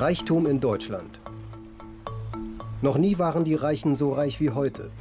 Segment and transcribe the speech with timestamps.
[0.00, 1.18] Reichtum in Deutschland.
[2.82, 4.92] Noch nie waren die Reichen so reich wie heute.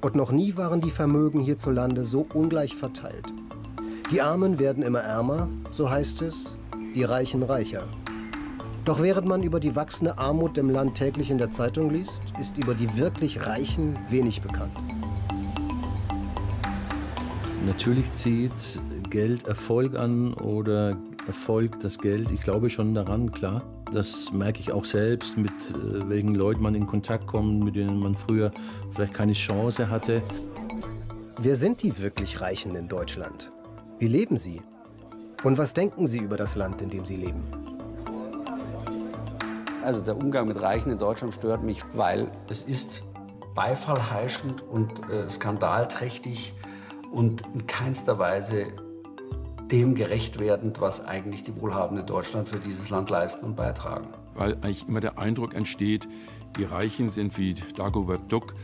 [0.00, 3.26] Und noch nie waren die Vermögen hierzulande so ungleich verteilt.
[4.12, 6.56] Die Armen werden immer ärmer, so heißt es,
[6.94, 7.88] die Reichen reicher.
[8.84, 12.56] Doch während man über die wachsende Armut im Land täglich in der Zeitung liest, ist
[12.56, 14.76] über die wirklich Reichen wenig bekannt.
[17.66, 22.30] Natürlich zieht Geld Erfolg an oder Erfolg das Geld.
[22.30, 23.64] Ich glaube schon daran, klar.
[23.92, 27.98] Das merke ich auch selbst, mit äh, welchen Leuten man in Kontakt kommt, mit denen
[28.00, 28.50] man früher
[28.90, 30.22] vielleicht keine Chance hatte.
[31.38, 33.52] Wer sind die wirklich Reichen in Deutschland?
[33.98, 34.62] Wie leben sie?
[35.44, 37.44] Und was denken sie über das Land, in dem sie leben?
[39.82, 43.04] Also der Umgang mit Reichen in Deutschland stört mich, weil es ist
[43.54, 46.52] beifallheischend und äh, skandalträchtig
[47.12, 48.72] und in keinster Weise
[49.70, 54.08] dem gerecht werdend, was eigentlich die Wohlhabenden Deutschland für dieses Land leisten und beitragen.
[54.34, 56.08] Weil eigentlich immer der Eindruck entsteht,
[56.56, 58.54] die Reichen sind wie Dagobert Duck,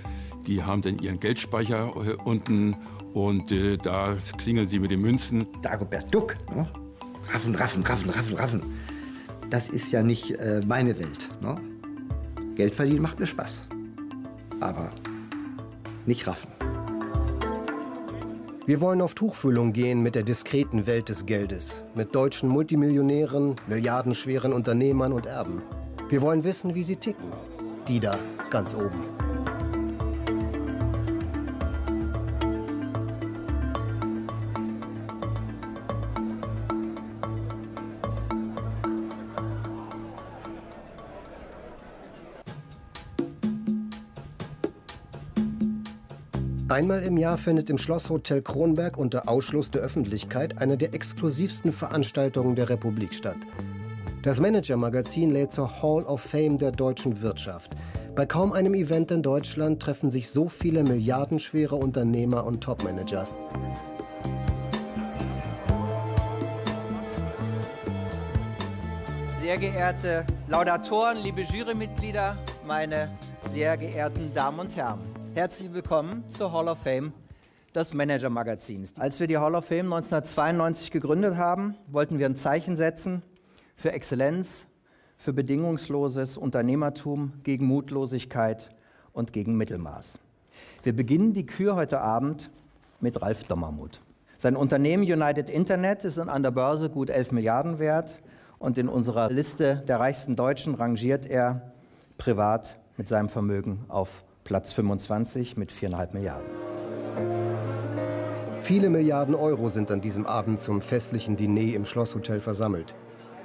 [0.47, 2.77] die haben dann ihren Geldspeicher äh, unten
[3.15, 5.47] und äh, da klingeln sie mit den Münzen.
[5.63, 6.69] Dagobert Duck, ne?
[7.33, 8.63] raffen, raffen, raffen, raffen, raffen.
[9.51, 11.29] Das ist ja nicht äh, meine Welt.
[11.41, 11.57] Ne?
[12.55, 13.69] Geld verdienen macht mir Spaß,
[14.61, 14.93] aber
[16.07, 16.62] nicht raffen.
[18.65, 24.53] Wir wollen auf Tuchfühlung gehen mit der diskreten Welt des Geldes, mit deutschen Multimillionären, milliardenschweren
[24.53, 25.63] Unternehmern und Erben.
[26.09, 27.33] Wir wollen wissen, wie sie ticken.
[27.89, 28.17] Die da
[28.51, 29.22] ganz oben.
[46.73, 52.56] Einmal im Jahr findet im Schlosshotel Kronberg unter Ausschluss der Öffentlichkeit eine der exklusivsten Veranstaltungen
[52.56, 53.37] der Republik statt.
[54.23, 57.73] Das Manager-Magazin lädt zur Hall of Fame der deutschen Wirtschaft.
[58.14, 63.29] Bei kaum einem Event in Deutschland treffen sich so viele milliardenschwere Unternehmer und Topmanager.
[69.42, 73.11] Sehr geehrte Laudatoren, liebe Jurymitglieder, meine
[73.51, 75.11] sehr geehrten Damen und Herren.
[75.35, 77.15] Herzlich willkommen zur Hall of Fame
[77.75, 78.93] des Manager-Magazins.
[78.98, 83.23] Als wir die Hall of Fame 1992 gegründet haben, wollten wir ein Zeichen setzen
[83.75, 84.67] für Exzellenz,
[85.17, 88.75] für bedingungsloses Unternehmertum, gegen Mutlosigkeit
[89.15, 90.19] und gegen Mittelmaß.
[90.83, 92.51] Wir beginnen die Kür heute Abend
[93.01, 94.03] mit Ralf Dommermuth.
[94.37, 98.21] Sein Unternehmen United Internet ist an der Börse gut 11 Milliarden wert
[98.59, 101.73] und in unserer Liste der reichsten Deutschen rangiert er
[102.19, 106.47] privat mit seinem Vermögen auf Platz 25 mit 4,5 Milliarden.
[108.63, 112.95] Viele Milliarden Euro sind an diesem Abend zum festlichen Diner im Schlosshotel versammelt.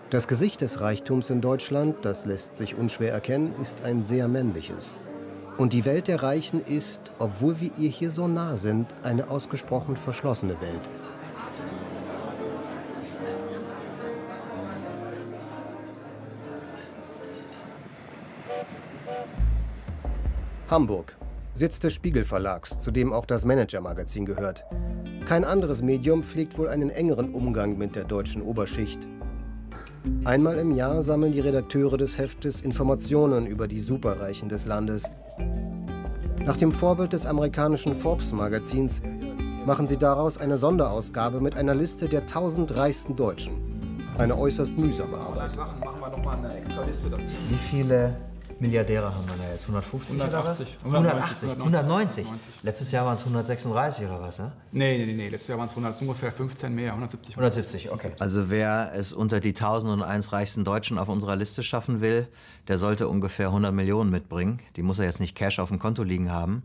[0.10, 4.98] Das Gesicht des Reichtums in Deutschland, das lässt sich unschwer erkennen, ist ein sehr männliches.
[5.58, 9.96] Und die Welt der Reichen ist, obwohl wir ihr hier so nah sind, eine ausgesprochen
[9.96, 10.90] verschlossene Welt.
[20.70, 21.16] Hamburg,
[21.54, 24.66] Sitz des Spiegel Verlags, zu dem auch das Manager-Magazin gehört.
[25.26, 29.00] Kein anderes Medium pflegt wohl einen engeren Umgang mit der deutschen Oberschicht.
[30.26, 35.10] Einmal im Jahr sammeln die Redakteure des Heftes Informationen über die Superreichen des Landes.
[36.46, 39.02] Nach dem Vorbild des amerikanischen Forbes-Magazins
[39.66, 43.54] machen sie daraus eine Sonderausgabe mit einer Liste der 1000 reichsten Deutschen.
[44.18, 45.52] Eine äußerst mühsame Arbeit.
[47.50, 48.16] Wie viele
[48.60, 49.64] Milliardäre haben wir da jetzt?
[49.64, 51.44] 150 180, oder was?
[51.44, 51.50] 180.
[51.50, 52.26] 190.
[52.26, 52.64] 190.
[52.64, 54.52] Letztes Jahr waren es 136 oder was, ne?
[54.72, 55.30] Nee, nee, nee.
[55.30, 57.36] Letztes Jahr waren es ungefähr 15 mehr, 170.
[57.36, 58.12] 170, okay.
[58.20, 62.28] Also wer es unter die 1001 reichsten Deutschen auf unserer Liste schaffen will,
[62.68, 64.60] der sollte ungefähr 100 Millionen mitbringen.
[64.76, 66.64] Die muss er jetzt nicht Cash auf dem Konto liegen haben.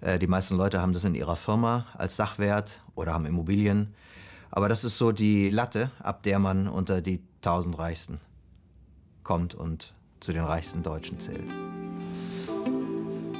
[0.00, 3.94] Äh, die meisten Leute haben das in ihrer Firma als Sachwert oder haben Immobilien.
[4.50, 8.18] Aber das ist so die Latte, ab der man unter die 1000 Reichsten
[9.22, 11.50] kommt und zu den reichsten Deutschen zählt.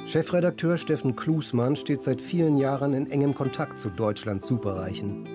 [0.07, 5.27] Chefredakteur Steffen Klusmann steht seit vielen Jahren in engem Kontakt zu Deutschlands Superreichen.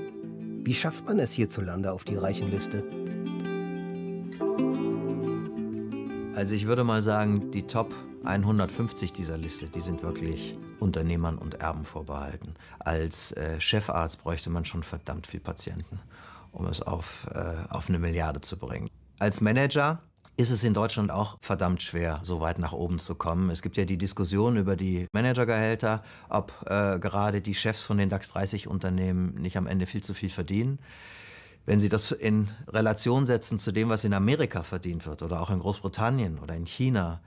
[0.65, 2.83] Wie schafft man es hierzulande auf die Reichenliste?
[6.35, 7.95] Also ich würde mal sagen, die Top
[8.25, 12.55] 150 dieser Liste, die sind wirklich Unternehmern und Erben vorbehalten.
[12.81, 16.01] Als äh, Chefarzt bräuchte man schon verdammt viel Patienten,
[16.51, 18.91] um es auf, äh, auf eine Milliarde zu bringen.
[19.19, 20.03] Als Manager
[20.37, 23.51] ist es in Deutschland auch verdammt schwer, so weit nach oben zu kommen.
[23.51, 28.09] Es gibt ja die Diskussion über die Managergehälter, ob äh, gerade die Chefs von den
[28.09, 30.79] DAX 30 Unternehmen nicht am Ende viel zu viel verdienen.
[31.67, 35.51] Wenn Sie das in Relation setzen zu dem, was in Amerika verdient wird oder auch
[35.51, 37.21] in Großbritannien oder in China,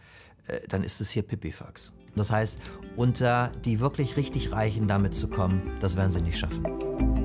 [0.48, 1.94] äh, dann ist es hier Pipifax.
[2.16, 2.60] Das heißt,
[2.96, 7.17] unter die wirklich richtig Reichen damit zu kommen, das werden sie nicht schaffen.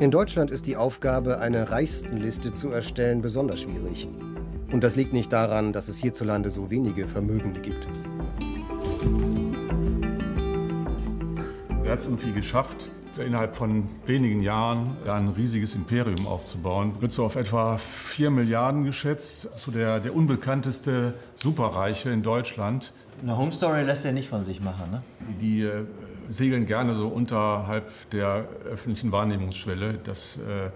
[0.00, 4.06] In Deutschland ist die Aufgabe, eine Reichstenliste zu erstellen, besonders schwierig.
[4.70, 7.84] Und das liegt nicht daran, dass es hierzulande so wenige Vermögende gibt.
[11.84, 16.92] Er hat es irgendwie geschafft, innerhalb von wenigen Jahren ein riesiges Imperium aufzubauen.
[17.00, 19.48] Wird so auf etwa 4 Milliarden geschätzt.
[19.56, 22.92] So der, der unbekannteste Superreiche in Deutschland.
[23.20, 25.02] Eine Home Story lässt er nicht von sich machen, ne?
[25.40, 25.86] Die äh,
[26.28, 29.98] segeln gerne so unterhalb der öffentlichen Wahrnehmungsschwelle.
[30.04, 30.70] Das äh,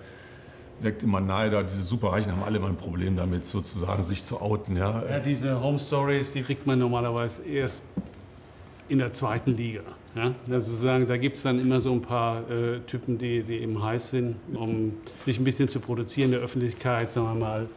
[0.85, 1.63] weckt immer Neider.
[1.65, 4.77] Diese Superreichen haben alle immer ein Problem damit, sozusagen sich zu outen.
[4.77, 7.83] Ja, ja diese Home Stories, die kriegt man normalerweise erst
[8.89, 9.83] in der zweiten Liga.
[10.15, 10.35] Ja?
[10.51, 13.83] Also sozusagen, da gibt es dann immer so ein paar äh, Typen, die, die eben
[13.83, 17.11] heiß sind, um sich ein bisschen zu produzieren in der Öffentlichkeit.
[17.11, 17.69] Sagen wir mal,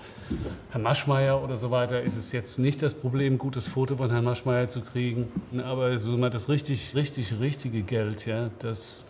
[0.71, 4.09] Herr Maschmeyer oder so weiter, ist es jetzt nicht das Problem, ein gutes Foto von
[4.11, 5.27] Herrn Maschmeyer zu kriegen.
[5.63, 9.05] Aber so mal das richtig, richtig, richtige Geld, ja, das,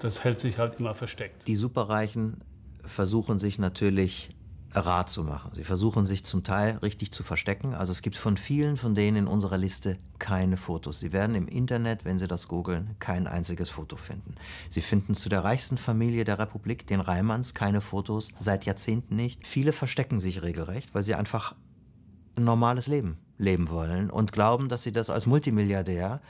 [0.00, 1.46] das hält sich halt immer versteckt.
[1.46, 2.38] Die Superreichen
[2.86, 4.28] versuchen sich natürlich
[4.74, 5.50] Rat zu machen.
[5.54, 7.74] Sie versuchen sich zum Teil richtig zu verstecken.
[7.74, 11.00] Also es gibt von vielen von denen in unserer Liste keine Fotos.
[11.00, 14.34] Sie werden im Internet, wenn Sie das googeln, kein einziges Foto finden.
[14.70, 19.46] Sie finden zu der reichsten Familie der Republik, den Reimanns, keine Fotos, seit Jahrzehnten nicht.
[19.46, 21.54] Viele verstecken sich regelrecht, weil sie einfach
[22.36, 26.20] ein normales Leben leben wollen und glauben, dass sie das als Multimilliardär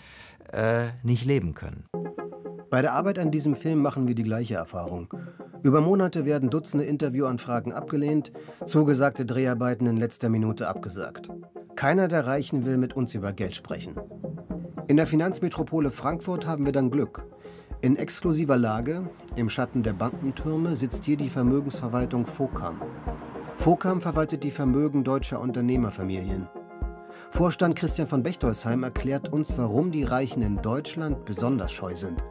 [0.52, 1.84] äh, nicht leben können.
[2.74, 5.06] Bei der Arbeit an diesem Film machen wir die gleiche Erfahrung.
[5.62, 8.32] Über Monate werden Dutzende Interviewanfragen abgelehnt,
[8.66, 11.28] zugesagte Dreharbeiten in letzter Minute abgesagt.
[11.76, 13.94] Keiner der Reichen will mit uns über Geld sprechen.
[14.88, 17.24] In der Finanzmetropole Frankfurt haben wir dann Glück.
[17.80, 22.82] In exklusiver Lage, im Schatten der Bankentürme, sitzt hier die Vermögensverwaltung Fokam.
[23.56, 26.48] Fokam verwaltet die Vermögen deutscher Unternehmerfamilien.
[27.30, 32.24] Vorstand Christian von Bechtolsheim erklärt uns, warum die Reichen in Deutschland besonders scheu sind.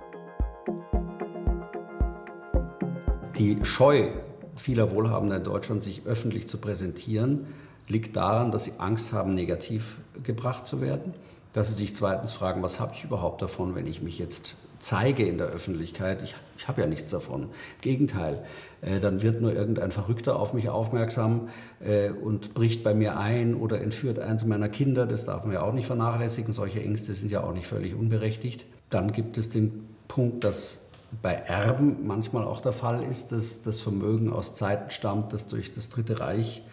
[3.38, 4.10] Die Scheu
[4.56, 7.48] vieler Wohlhabender in Deutschland, sich öffentlich zu präsentieren,
[7.88, 11.14] liegt daran, dass sie Angst haben, negativ gebracht zu werden.
[11.54, 15.26] Dass sie sich zweitens fragen, was habe ich überhaupt davon, wenn ich mich jetzt zeige
[15.26, 16.22] in der Öffentlichkeit?
[16.24, 17.44] Ich, ich habe ja nichts davon.
[17.44, 17.50] Im
[17.82, 18.44] Gegenteil,
[18.82, 23.54] äh, dann wird nur irgendein Verrückter auf mich aufmerksam äh, und bricht bei mir ein
[23.54, 25.06] oder entführt eins meiner Kinder.
[25.06, 26.54] Das darf man ja auch nicht vernachlässigen.
[26.54, 28.66] Solche Ängste sind ja auch nicht völlig unberechtigt.
[28.90, 30.83] Dann gibt es den Punkt, dass
[31.22, 35.74] bei Erben manchmal auch der Fall ist, dass das Vermögen aus Zeiten stammt, das durch
[35.74, 36.64] das Dritte Reich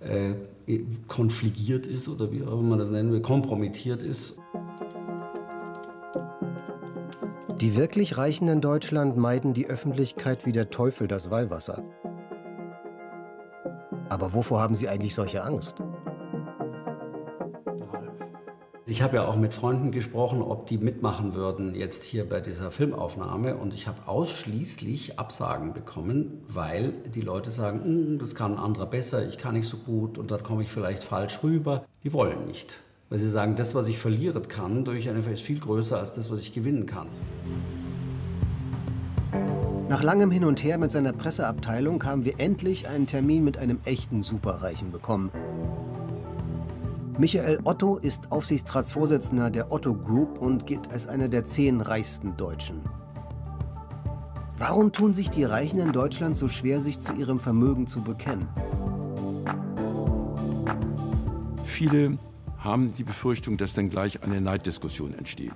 [0.00, 0.34] äh,
[1.08, 4.38] konfligiert ist oder wie auch immer man das nennen will, kompromittiert ist.
[7.60, 11.82] Die wirklich Reichen in Deutschland meiden die Öffentlichkeit wie der Teufel das Weihwasser.
[14.10, 15.82] Aber wovor haben sie eigentlich solche Angst?
[18.88, 22.70] Ich habe ja auch mit Freunden gesprochen, ob die mitmachen würden jetzt hier bei dieser
[22.70, 28.60] Filmaufnahme und ich habe ausschließlich Absagen bekommen, weil die Leute sagen, hm, das kann ein
[28.60, 31.84] anderer besser, ich kann nicht so gut und dann komme ich vielleicht falsch rüber.
[32.04, 32.78] Die wollen nicht,
[33.08, 36.30] weil sie sagen, das, was ich verlieren kann, durch eine ist viel größer als das,
[36.30, 37.08] was ich gewinnen kann.
[39.88, 43.80] Nach langem Hin und Her mit seiner Presseabteilung haben wir endlich einen Termin mit einem
[43.84, 45.32] echten Superreichen bekommen.
[47.18, 52.82] Michael Otto ist Aufsichtsratsvorsitzender der Otto Group und gilt als einer der zehn reichsten Deutschen.
[54.58, 58.46] Warum tun sich die Reichen in Deutschland so schwer, sich zu ihrem Vermögen zu bekennen?
[61.64, 62.18] Viele
[62.58, 65.54] haben die Befürchtung, dass dann gleich eine Neiddiskussion entsteht.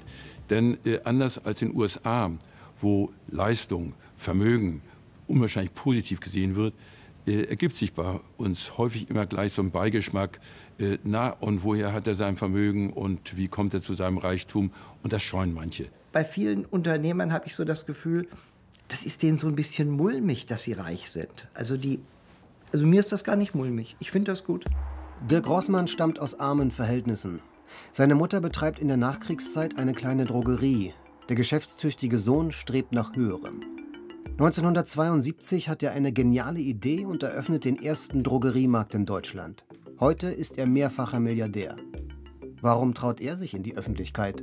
[0.48, 2.30] Denn äh, anders als in den USA,
[2.80, 4.80] wo Leistung, Vermögen
[5.28, 6.74] unwahrscheinlich positiv gesehen wird,
[7.26, 10.40] äh, ergibt sich bei uns häufig immer gleich so ein Beigeschmack,
[10.78, 14.72] äh, na und woher hat er sein Vermögen und wie kommt er zu seinem Reichtum
[15.02, 15.86] und das scheuen manche.
[16.12, 18.26] Bei vielen Unternehmern habe ich so das Gefühl,
[18.88, 21.48] das ist denen so ein bisschen mulmig, dass sie reich sind.
[21.54, 22.00] Also die,
[22.72, 23.96] also mir ist das gar nicht mulmig.
[24.00, 24.64] Ich finde das gut.
[25.30, 27.40] Dirk Rossmann stammt aus armen Verhältnissen.
[27.92, 30.92] Seine Mutter betreibt in der Nachkriegszeit eine kleine Drogerie.
[31.28, 33.79] Der geschäftstüchtige Sohn strebt nach höherem.
[34.40, 39.66] 1972 hat er eine geniale Idee und eröffnet den ersten Drogeriemarkt in Deutschland.
[40.00, 41.76] Heute ist er mehrfacher Milliardär.
[42.62, 44.42] Warum traut er sich in die Öffentlichkeit?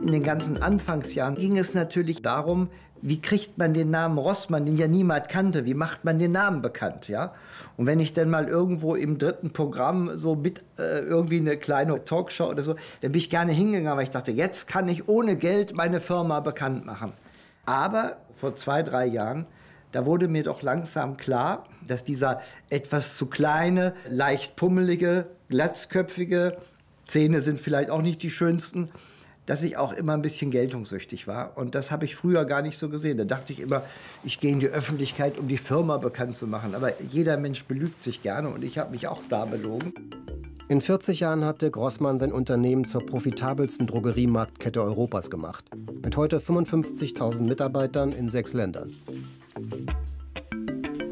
[0.00, 2.68] In den ganzen Anfangsjahren ging es natürlich darum,
[3.02, 6.62] wie kriegt man den Namen Rossmann, den ja niemand kannte, wie macht man den Namen
[6.62, 7.34] bekannt, ja?
[7.76, 12.04] Und wenn ich dann mal irgendwo im dritten Programm so mit äh, irgendwie eine kleine
[12.04, 15.34] Talkshow oder so, dann bin ich gerne hingegangen, weil ich dachte, jetzt kann ich ohne
[15.34, 17.14] Geld meine Firma bekannt machen.
[17.68, 19.44] Aber vor zwei, drei Jahren,
[19.92, 26.56] da wurde mir doch langsam klar, dass dieser etwas zu kleine, leicht pummelige, glatzköpfige,
[27.06, 28.88] Zähne sind vielleicht auch nicht die schönsten,
[29.44, 31.58] dass ich auch immer ein bisschen geltungssüchtig war.
[31.58, 33.18] Und das habe ich früher gar nicht so gesehen.
[33.18, 33.82] Da dachte ich immer,
[34.24, 36.74] ich gehe in die Öffentlichkeit, um die Firma bekannt zu machen.
[36.74, 39.92] Aber jeder Mensch belügt sich gerne und ich habe mich auch da belogen.
[40.70, 45.64] In 40 Jahren hatte Grossmann sein Unternehmen zur profitabelsten Drogeriemarktkette Europas gemacht.
[46.04, 48.94] Mit heute 55.000 Mitarbeitern in sechs Ländern.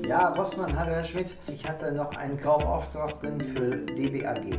[0.06, 1.34] Ja, Rossmann, hallo Herr Schmidt.
[1.48, 4.58] Ich hatte noch einen Kaufauftrag drin für DBAG.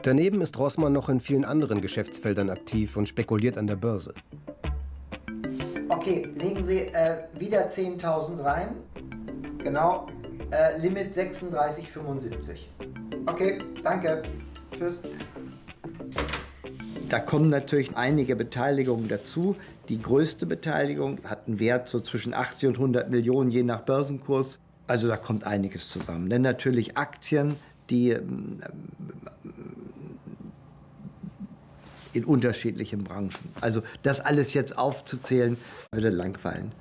[0.00, 4.14] Daneben ist Rossmann noch in vielen anderen Geschäftsfeldern aktiv und spekuliert an der Börse.
[5.90, 8.68] Okay, legen Sie äh, wieder 10.000 rein.
[9.58, 10.06] Genau,
[10.50, 13.11] äh, Limit 36,75.
[13.26, 14.22] Okay, danke.
[14.76, 14.98] Tschüss.
[17.08, 19.56] Da kommen natürlich einige Beteiligungen dazu.
[19.88, 24.58] Die größte Beteiligung hat einen Wert so zwischen 80 und 100 Millionen, je nach Börsenkurs.
[24.86, 26.30] Also da kommt einiges zusammen.
[26.30, 27.56] Denn natürlich Aktien,
[27.90, 28.62] die ähm,
[32.12, 33.30] in unterschiedlichen Branchen.
[33.60, 35.56] Also das alles jetzt aufzuzählen,
[35.92, 36.72] würde langweilen.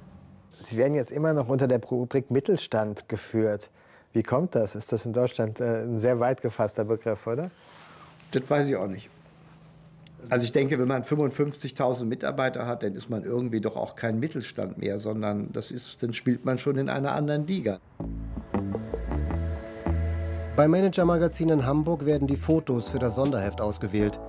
[0.53, 3.69] Sie werden jetzt immer noch unter der Rubrik Mittelstand geführt.
[4.13, 4.75] Wie kommt das?
[4.75, 7.50] Ist das in Deutschland äh, ein sehr weit gefasster Begriff, oder?
[8.32, 9.10] Das weiß ich auch nicht.
[10.30, 14.20] Also ich denke, wenn man 55.000 Mitarbeiter hat, dann ist man irgendwie doch auch kein
[14.20, 17.80] Mittelstand mehr, sondern das ist, dann spielt man schon in einer anderen Liga.
[20.56, 24.20] Beim Manager-Magazin in Hamburg werden die Fotos für das Sonderheft ausgewählt.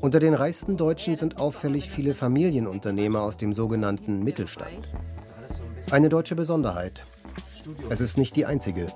[0.00, 4.88] Unter den reichsten Deutschen sind auffällig viele Familienunternehmer aus dem sogenannten Mittelstand.
[5.90, 7.04] Eine deutsche Besonderheit.
[7.88, 8.88] Es ist nicht die einzige.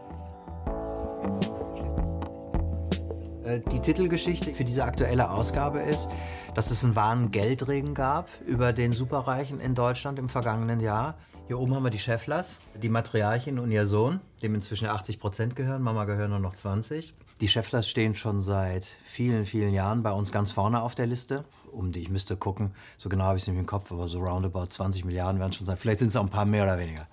[3.49, 6.09] Äh, die Titelgeschichte für diese aktuelle Ausgabe ist,
[6.55, 11.17] dass es einen wahren Geldregen gab über den Superreichen in Deutschland im vergangenen Jahr.
[11.47, 15.57] Hier oben haben wir die Schefflers, die Matriarchin und ihr Sohn, dem inzwischen 80 Prozent
[15.57, 15.83] gehören.
[15.83, 17.15] Mama gehören nur noch 20.
[17.41, 21.45] Die Schefflers stehen schon seit vielen, vielen Jahren bei uns ganz vorne auf der Liste.
[21.73, 24.21] Um die, ich müsste gucken, so genau habe ich es nicht im Kopf, aber so
[24.21, 25.77] roundabout 20 Milliarden werden schon sein.
[25.79, 27.07] Vielleicht sind es auch ein paar mehr oder weniger.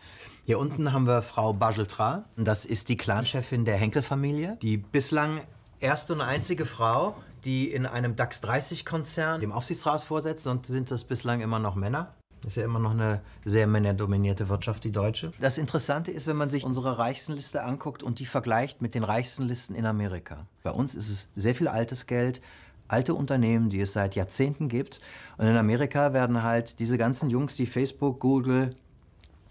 [0.48, 2.26] Hier unten haben wir Frau Bajeltra.
[2.38, 5.42] Das ist die Clanchefin der Henkel-Familie, die bislang
[5.80, 11.04] erste und einzige Frau, die in einem DAX 30-Konzern dem Aufsichtsrat vorsetzt, sonst sind das
[11.04, 12.14] bislang immer noch Männer.
[12.42, 15.32] Das ist ja immer noch eine sehr männerdominierte Wirtschaft, die deutsche.
[15.40, 19.76] Das Interessante ist, wenn man sich unsere Reichstenliste anguckt und die vergleicht mit den Reichstenlisten
[19.76, 20.46] in Amerika.
[20.62, 22.40] Bei uns ist es sehr viel altes Geld,
[22.88, 25.02] alte Unternehmen, die es seit Jahrzehnten gibt.
[25.40, 28.76] Und in Amerika werden halt diese ganzen Jungs, die Facebook, Google,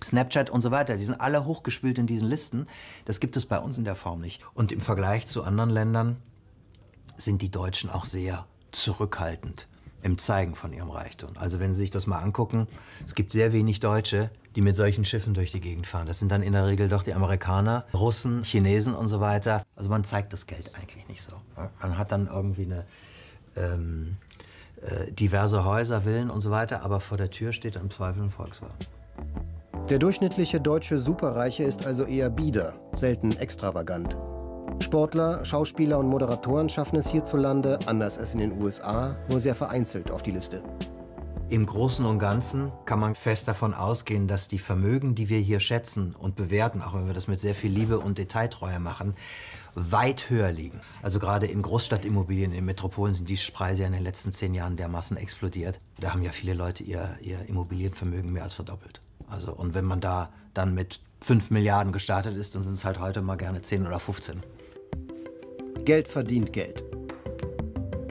[0.04, 2.66] Snapchat und so weiter, die sind alle hochgespielt in diesen Listen.
[3.04, 4.42] Das gibt es bei uns in der Form nicht.
[4.54, 6.16] Und im Vergleich zu anderen Ländern
[7.16, 9.68] sind die Deutschen auch sehr zurückhaltend
[10.02, 11.30] im Zeigen von ihrem Reichtum.
[11.36, 12.68] Also wenn Sie sich das mal angucken,
[13.02, 16.06] es gibt sehr wenig Deutsche, die mit solchen Schiffen durch die Gegend fahren.
[16.06, 19.62] Das sind dann in der Regel doch die Amerikaner, Russen, Chinesen und so weiter.
[19.76, 21.32] Also man zeigt das Geld eigentlich nicht so.
[21.80, 22.84] Man hat dann irgendwie eine
[23.56, 24.16] ähm,
[24.82, 28.30] äh, diverse Häuser, Villen und so weiter, aber vor der Tür steht im Zweifel ein
[28.30, 28.74] Volkswagen.
[29.90, 34.16] Der durchschnittliche deutsche Superreiche ist also eher bieder, selten extravagant.
[34.82, 40.10] Sportler, Schauspieler und Moderatoren schaffen es hierzulande, anders als in den USA, nur sehr vereinzelt
[40.10, 40.62] auf die Liste.
[41.50, 45.60] Im Großen und Ganzen kann man fest davon ausgehen, dass die Vermögen, die wir hier
[45.60, 49.14] schätzen und bewerten, auch wenn wir das mit sehr viel Liebe und Detailtreue machen,
[49.74, 50.80] weit höher liegen.
[51.02, 54.76] Also gerade in Großstadtimmobilien, in Metropolen sind die Preise ja in den letzten zehn Jahren
[54.76, 55.78] dermaßen explodiert.
[56.00, 59.02] Da haben ja viele Leute ihr, ihr Immobilienvermögen mehr als verdoppelt.
[59.34, 63.00] Also, und wenn man da dann mit 5 Milliarden gestartet ist, dann sind es halt
[63.00, 64.44] heute mal gerne 10 oder 15.
[65.84, 66.84] Geld verdient Geld.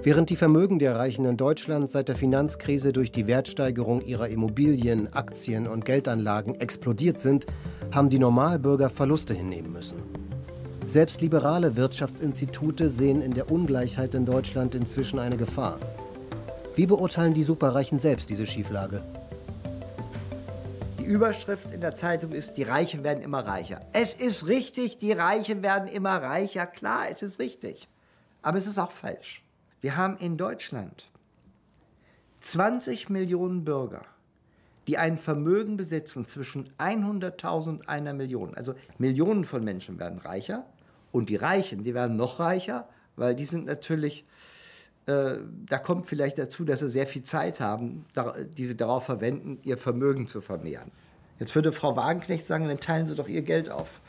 [0.04, 5.14] Während die Vermögen der Reichen in Deutschland seit der Finanzkrise durch die Wertsteigerung ihrer Immobilien,
[5.14, 7.46] Aktien und Geldanlagen explodiert sind,
[7.92, 10.00] haben die Normalbürger Verluste hinnehmen müssen.
[10.86, 15.80] Selbst liberale Wirtschaftsinstitute sehen in der Ungleichheit in Deutschland inzwischen eine Gefahr.
[16.76, 19.04] Wie beurteilen die Superreichen selbst diese Schieflage?
[21.04, 23.82] Die Überschrift in der Zeitung ist, die Reichen werden immer reicher.
[23.92, 26.66] Es ist richtig, die Reichen werden immer reicher.
[26.66, 27.90] Klar, es ist richtig.
[28.42, 29.44] Aber es ist auch falsch.
[29.82, 31.12] Wir haben in Deutschland
[32.40, 34.06] 20 Millionen Bürger,
[34.88, 38.56] die ein Vermögen besitzen zwischen 100.000 und einer Million.
[38.56, 40.66] Also Millionen von Menschen werden reicher
[41.12, 44.26] und die Reichen, die werden noch reicher, weil die sind natürlich
[45.06, 45.36] äh,
[45.68, 48.06] da kommt vielleicht dazu, dass sie sehr viel Zeit haben,
[48.58, 50.92] die sie darauf verwenden, ihr Vermögen zu vermehren.
[51.40, 54.00] Jetzt würde Frau Wagenknecht sagen, dann teilen Sie doch Ihr Geld auf.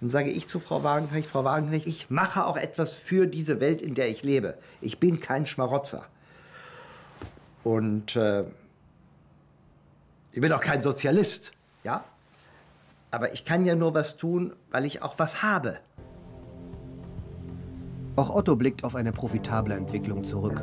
[0.00, 3.82] Dann sage ich zu Frau Wagenknecht, Frau Wagenknecht, ich mache auch etwas für diese Welt,
[3.82, 4.58] in der ich lebe.
[4.80, 6.06] Ich bin kein Schmarotzer.
[7.64, 8.44] Und äh,
[10.32, 11.52] Ich bin auch kein Sozialist,
[11.84, 12.04] ja?
[13.10, 15.78] Aber ich kann ja nur was tun, weil ich auch was habe.
[18.16, 20.62] Auch Otto blickt auf eine profitable Entwicklung zurück.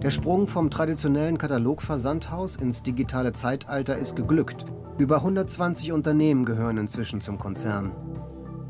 [0.00, 4.64] Der Sprung vom traditionellen Katalogversandhaus ins digitale Zeitalter ist geglückt.
[4.96, 7.90] Über 120 Unternehmen gehören inzwischen zum Konzern.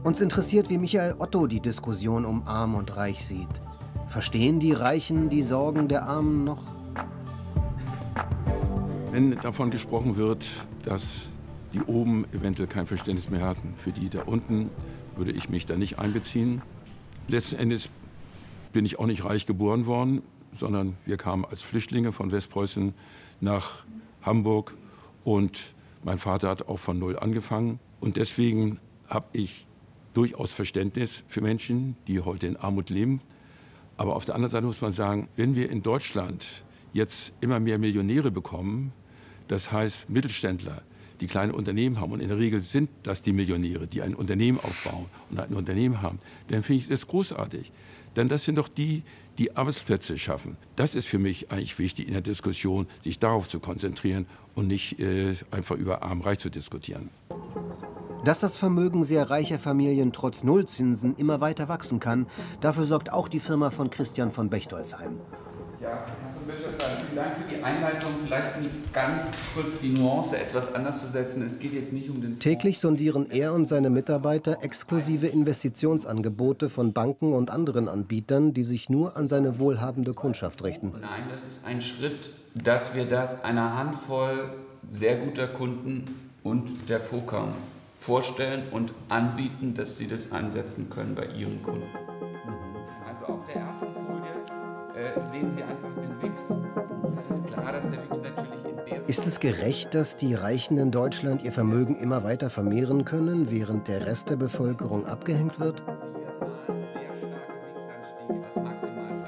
[0.04, 3.60] Uns interessiert, wie Michael Otto die Diskussion um Arm und Reich sieht.
[4.06, 6.62] Verstehen die Reichen die Sorgen der Armen noch?
[9.12, 10.48] Wenn davon gesprochen wird,
[10.82, 11.28] dass
[11.74, 14.70] die oben eventuell kein Verständnis mehr hatten für die da unten,
[15.14, 16.62] würde ich mich da nicht einbeziehen.
[17.28, 17.90] Letzten Endes
[18.78, 20.22] bin ich auch nicht reich geboren worden,
[20.54, 22.94] sondern wir kamen als Flüchtlinge von Westpreußen
[23.40, 23.84] nach
[24.22, 24.76] Hamburg
[25.24, 27.80] und mein Vater hat auch von Null angefangen.
[27.98, 29.66] Und deswegen habe ich
[30.14, 33.20] durchaus Verständnis für Menschen, die heute in Armut leben.
[33.96, 36.46] Aber auf der anderen Seite muss man sagen, wenn wir in Deutschland
[36.92, 38.92] jetzt immer mehr Millionäre bekommen,
[39.48, 40.82] das heißt Mittelständler,
[41.20, 44.58] die kleine Unternehmen haben, und in der Regel sind das die Millionäre, die ein Unternehmen
[44.58, 47.72] aufbauen und ein Unternehmen haben, dann finde ich das großartig.
[48.18, 49.04] Denn das sind doch die,
[49.38, 50.56] die Arbeitsplätze schaffen.
[50.74, 54.98] Das ist für mich eigentlich wichtig in der Diskussion, sich darauf zu konzentrieren und nicht
[54.98, 57.10] äh, einfach über arm-reich zu diskutieren.
[58.24, 62.26] Dass das Vermögen sehr reicher Familien trotz Nullzinsen immer weiter wachsen kann,
[62.60, 65.20] dafür sorgt auch die Firma von Christian von Bechtolzheim.
[65.80, 68.12] Ja, Herr von Bechtolzheim, vielen Dank für die Einleitung.
[68.24, 68.50] Vielleicht
[68.92, 69.22] ganz
[69.52, 71.44] kurz die Nuance etwas anders zu setzen.
[71.44, 72.38] Es geht jetzt nicht um den.
[72.38, 78.88] Täglich sondieren er und seine Mitarbeiter exklusive Investitionsangebote von Banken und anderen Anbietern, die sich
[78.88, 80.92] nur an seine wohlhabende Kundschaft richten.
[80.92, 84.50] Nein, das ist ein Schritt, dass wir das einer Handvoll
[84.92, 87.54] sehr guter Kunden und der FOCAM
[87.94, 91.82] vorstellen und anbieten, dass sie das einsetzen können bei ihren Kunden.
[93.08, 94.58] Also auf der ersten Folie
[94.98, 96.97] äh, sehen Sie einfach den WIX.
[97.18, 100.78] Es ist klar, dass der WIX natürlich in der Ist es gerecht, dass die Reichen
[100.78, 105.82] in Deutschland ihr Vermögen immer weiter vermehren können, während der Rest der Bevölkerung abgehängt wird?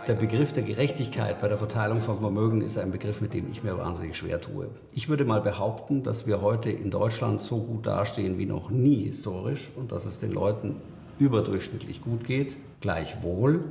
[0.07, 3.65] Der Begriff der Gerechtigkeit bei der Verteilung von Vermögen ist ein Begriff, mit dem ich
[3.65, 4.69] mir wahnsinnig schwer tue.
[4.93, 9.07] Ich würde mal behaupten, dass wir heute in Deutschland so gut dastehen wie noch nie
[9.07, 10.77] historisch und dass es den Leuten
[11.19, 12.57] überdurchschnittlich gut geht.
[12.81, 13.65] Gleichwohl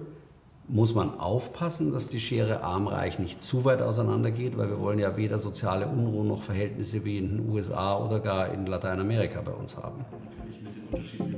[0.69, 5.17] muss man aufpassen, dass die Schere arm-reich nicht zu weit auseinandergeht, weil wir wollen ja
[5.17, 9.75] weder soziale Unruhe noch Verhältnisse wie in den USA oder gar in Lateinamerika bei uns
[9.75, 10.05] haben.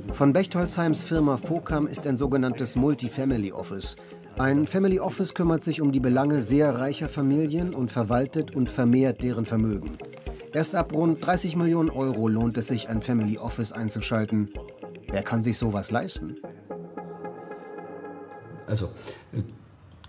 [0.08, 3.96] Von Bechtolzheims Firma Focam ist ein sogenanntes Multifamily Office.
[4.38, 9.22] Ein Family Office kümmert sich um die Belange sehr reicher Familien und verwaltet und vermehrt
[9.22, 9.96] deren Vermögen.
[10.52, 14.50] Erst ab rund 30 Millionen Euro lohnt es sich, ein Family Office einzuschalten.
[15.10, 16.36] Wer kann sich sowas leisten?
[18.72, 18.88] Also,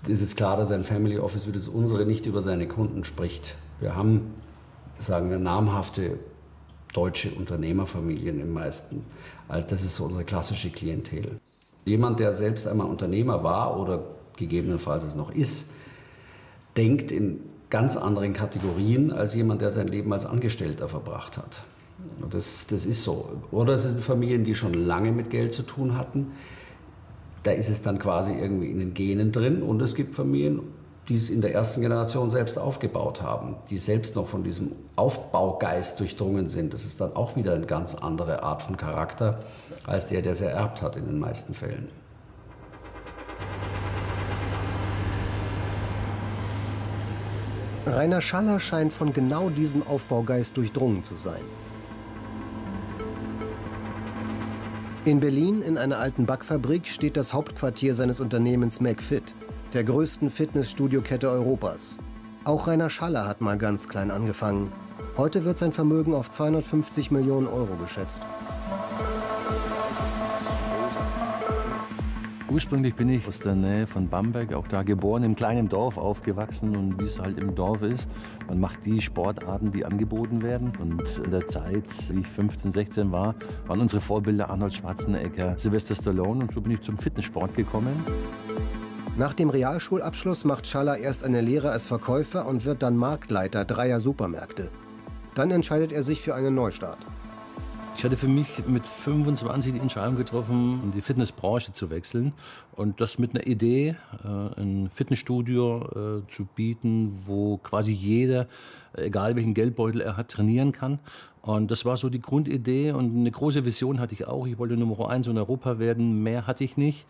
[0.08, 3.56] es ist klar, dass ein Family Office wie das unsere nicht über seine Kunden spricht.
[3.82, 4.36] Wir haben,
[4.99, 6.17] sagen wir, namhafte
[6.93, 9.04] deutsche Unternehmerfamilien im meisten.
[9.49, 11.36] Also das ist so unsere klassische Klientel.
[11.84, 14.06] Jemand, der selbst einmal Unternehmer war oder
[14.38, 15.71] gegebenenfalls es noch ist,
[16.78, 21.63] denkt in ganz anderen Kategorien als jemand, der sein Leben als Angestellter verbracht hat.
[22.32, 23.28] Das, das ist so.
[23.52, 26.32] Oder es sind Familien, die schon lange mit Geld zu tun hatten.
[27.43, 29.62] Da ist es dann quasi irgendwie in den Genen drin.
[29.62, 30.62] Und es gibt Familien,
[31.10, 35.99] die es in der ersten Generation selbst aufgebaut haben, die selbst noch von diesem Aufbaugeist
[35.99, 36.73] durchdrungen sind.
[36.73, 39.39] Das ist dann auch wieder eine ganz andere Art von Charakter
[39.86, 41.89] als der, der es ererbt hat in den meisten Fällen.
[47.86, 51.41] Rainer Schaller scheint von genau diesem Aufbaugeist durchdrungen zu sein.
[55.06, 59.36] In Berlin in einer alten Backfabrik steht das Hauptquartier seines Unternehmens McFit,
[59.74, 61.98] der größten Fitnessstudio-Kette Europas.
[62.46, 64.72] Auch Rainer Schaller hat mal ganz klein angefangen.
[65.18, 68.22] Heute wird sein Vermögen auf 250 Millionen Euro geschätzt.
[72.54, 76.76] Ursprünglich bin ich aus der Nähe von Bamberg, auch da geboren, im kleinen Dorf aufgewachsen
[76.76, 78.08] und wie es halt im Dorf ist,
[78.48, 80.72] man macht die Sportarten, die angeboten werden.
[80.80, 83.34] Und in der Zeit, wie ich 15, 16 war,
[83.66, 87.96] waren unsere Vorbilder Arnold Schwarzenegger, Sylvester Stallone und so bin ich zum Fitnesssport gekommen.
[89.18, 94.00] Nach dem Realschulabschluss macht Schaller erst eine Lehre als Verkäufer und wird dann Marktleiter dreier
[94.00, 94.70] Supermärkte.
[95.34, 97.00] Dann entscheidet er sich für einen Neustart.
[97.95, 102.34] Ich hatte für mich mit 25 die Entscheidung getroffen, in die Fitnessbranche zu wechseln
[102.75, 108.47] und das mit einer Idee, äh, ein Fitnessstudio äh, zu bieten, wo quasi jeder,
[108.93, 110.99] egal welchen Geldbeutel er hat, trainieren kann.
[111.41, 114.47] Und das war so die Grundidee und eine große Vision hatte ich auch.
[114.47, 117.06] Ich wollte Nummer eins in Europa werden, mehr hatte ich nicht,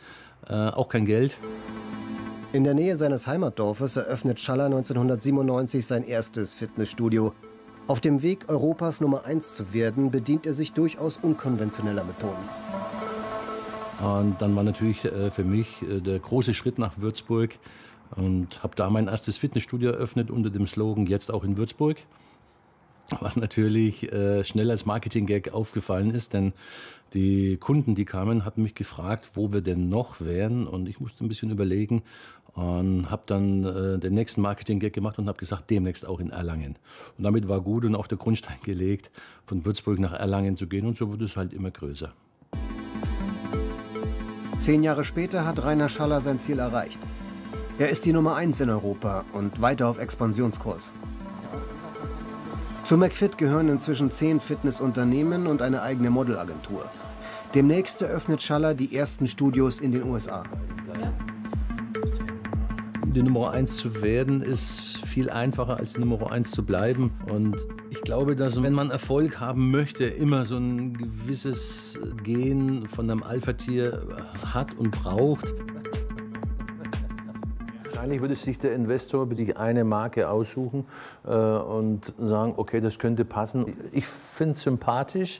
[0.47, 1.39] äh, auch kein Geld.
[2.51, 7.33] In der Nähe seines Heimatdorfes eröffnet Schaller 1997 sein erstes Fitnessstudio.
[7.85, 12.49] Auf dem Weg, Europas Nummer 1 zu werden, bedient er sich durchaus unkonventioneller Methoden.
[14.01, 17.57] Und dann war natürlich äh, für mich äh, der große Schritt nach Würzburg
[18.15, 21.97] und habe da mein erstes Fitnessstudio eröffnet unter dem Slogan Jetzt auch in Würzburg.
[23.19, 26.53] Was natürlich äh, schnell als Marketing-Gag aufgefallen ist, denn
[27.13, 30.67] die Kunden, die kamen, hatten mich gefragt, wo wir denn noch wären.
[30.67, 32.01] Und ich musste ein bisschen überlegen
[32.53, 36.77] und habe dann äh, den nächsten Marketing-Gag gemacht und habe gesagt, demnächst auch in Erlangen.
[37.17, 39.11] Und damit war gut und auch der Grundstein gelegt,
[39.45, 40.85] von Würzburg nach Erlangen zu gehen.
[40.85, 42.13] Und so wurde es halt immer größer.
[44.61, 46.99] Zehn Jahre später hat Rainer Schaller sein Ziel erreicht.
[47.79, 50.93] Er ist die Nummer 1 in Europa und weiter auf Expansionskurs.
[52.85, 56.85] Zu McFit gehören inzwischen zehn Fitnessunternehmen und eine eigene Modelagentur.
[57.55, 60.43] Demnächst eröffnet Schaller die ersten Studios in den USA.
[63.13, 67.11] Die Nummer 1 zu werden ist viel einfacher als die Nummer 1 zu bleiben.
[67.31, 67.55] Und
[67.91, 73.21] ich glaube, dass wenn man Erfolg haben möchte, immer so ein gewisses Gen von einem
[73.21, 74.07] Alpha-Tier
[74.51, 75.53] hat und braucht.
[77.83, 80.85] Wahrscheinlich würde sich der Investor sich eine Marke aussuchen
[81.23, 83.75] äh, und sagen, okay, das könnte passen.
[83.91, 85.39] Ich finde es sympathisch.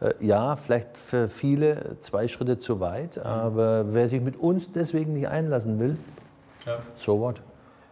[0.00, 5.12] Äh, ja, vielleicht für viele zwei Schritte zu weit, aber wer sich mit uns deswegen
[5.12, 5.96] nicht einlassen will,
[6.66, 6.78] ja.
[6.96, 7.40] so what.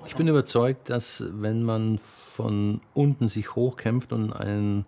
[0.07, 4.87] Ich bin überzeugt, dass wenn man von unten sich hochkämpft und einen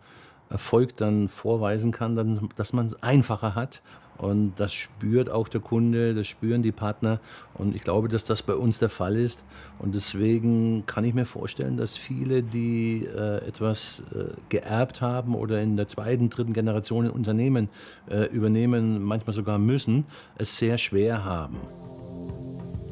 [0.48, 3.82] Erfolg dann vorweisen kann, dann, dass man es einfacher hat.
[4.18, 7.18] Und das spürt auch der Kunde, das spüren die Partner.
[7.54, 9.42] Und ich glaube, dass das bei uns der Fall ist.
[9.78, 15.60] Und deswegen kann ich mir vorstellen, dass viele, die äh, etwas äh, geerbt haben oder
[15.60, 17.68] in der zweiten, dritten Generation ein Unternehmen
[18.08, 20.04] äh, übernehmen, manchmal sogar müssen,
[20.36, 21.56] es sehr schwer haben.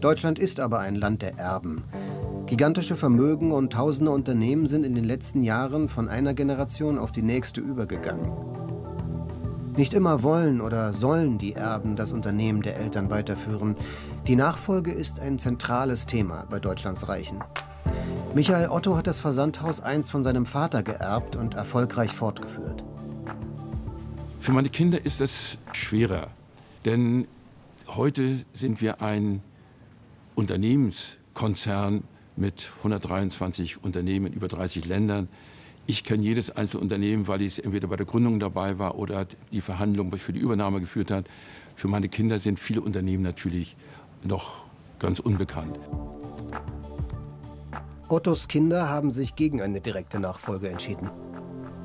[0.00, 1.84] Deutschland ist aber ein Land der Erben.
[2.46, 7.22] Gigantische Vermögen und tausende Unternehmen sind in den letzten Jahren von einer Generation auf die
[7.22, 8.32] nächste übergegangen.
[9.76, 13.76] Nicht immer wollen oder sollen die Erben das Unternehmen der Eltern weiterführen.
[14.26, 17.44] Die Nachfolge ist ein zentrales Thema bei Deutschlands Reichen.
[18.34, 22.82] Michael Otto hat das Versandhaus einst von seinem Vater geerbt und erfolgreich fortgeführt.
[24.40, 26.28] Für meine Kinder ist es schwerer,
[26.86, 27.26] denn
[27.86, 29.42] heute sind wir ein
[30.34, 32.04] Unternehmenskonzern
[32.36, 35.28] mit 123 Unternehmen in über 30 Ländern.
[35.86, 39.60] Ich kenne jedes einzelne Unternehmen, weil ich entweder bei der Gründung dabei war oder die
[39.60, 41.26] Verhandlungen für die Übernahme geführt hat.
[41.74, 43.76] Für meine Kinder sind viele Unternehmen natürlich
[44.22, 44.64] noch
[44.98, 45.78] ganz unbekannt.
[48.08, 51.10] Ottos Kinder haben sich gegen eine direkte Nachfolge entschieden.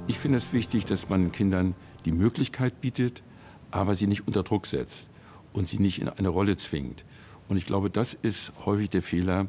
[0.07, 3.23] Ich finde es wichtig, dass man Kindern die Möglichkeit bietet,
[3.71, 5.09] aber sie nicht unter Druck setzt
[5.53, 7.05] und sie nicht in eine Rolle zwingt.
[7.47, 9.47] Und ich glaube, das ist häufig der Fehler,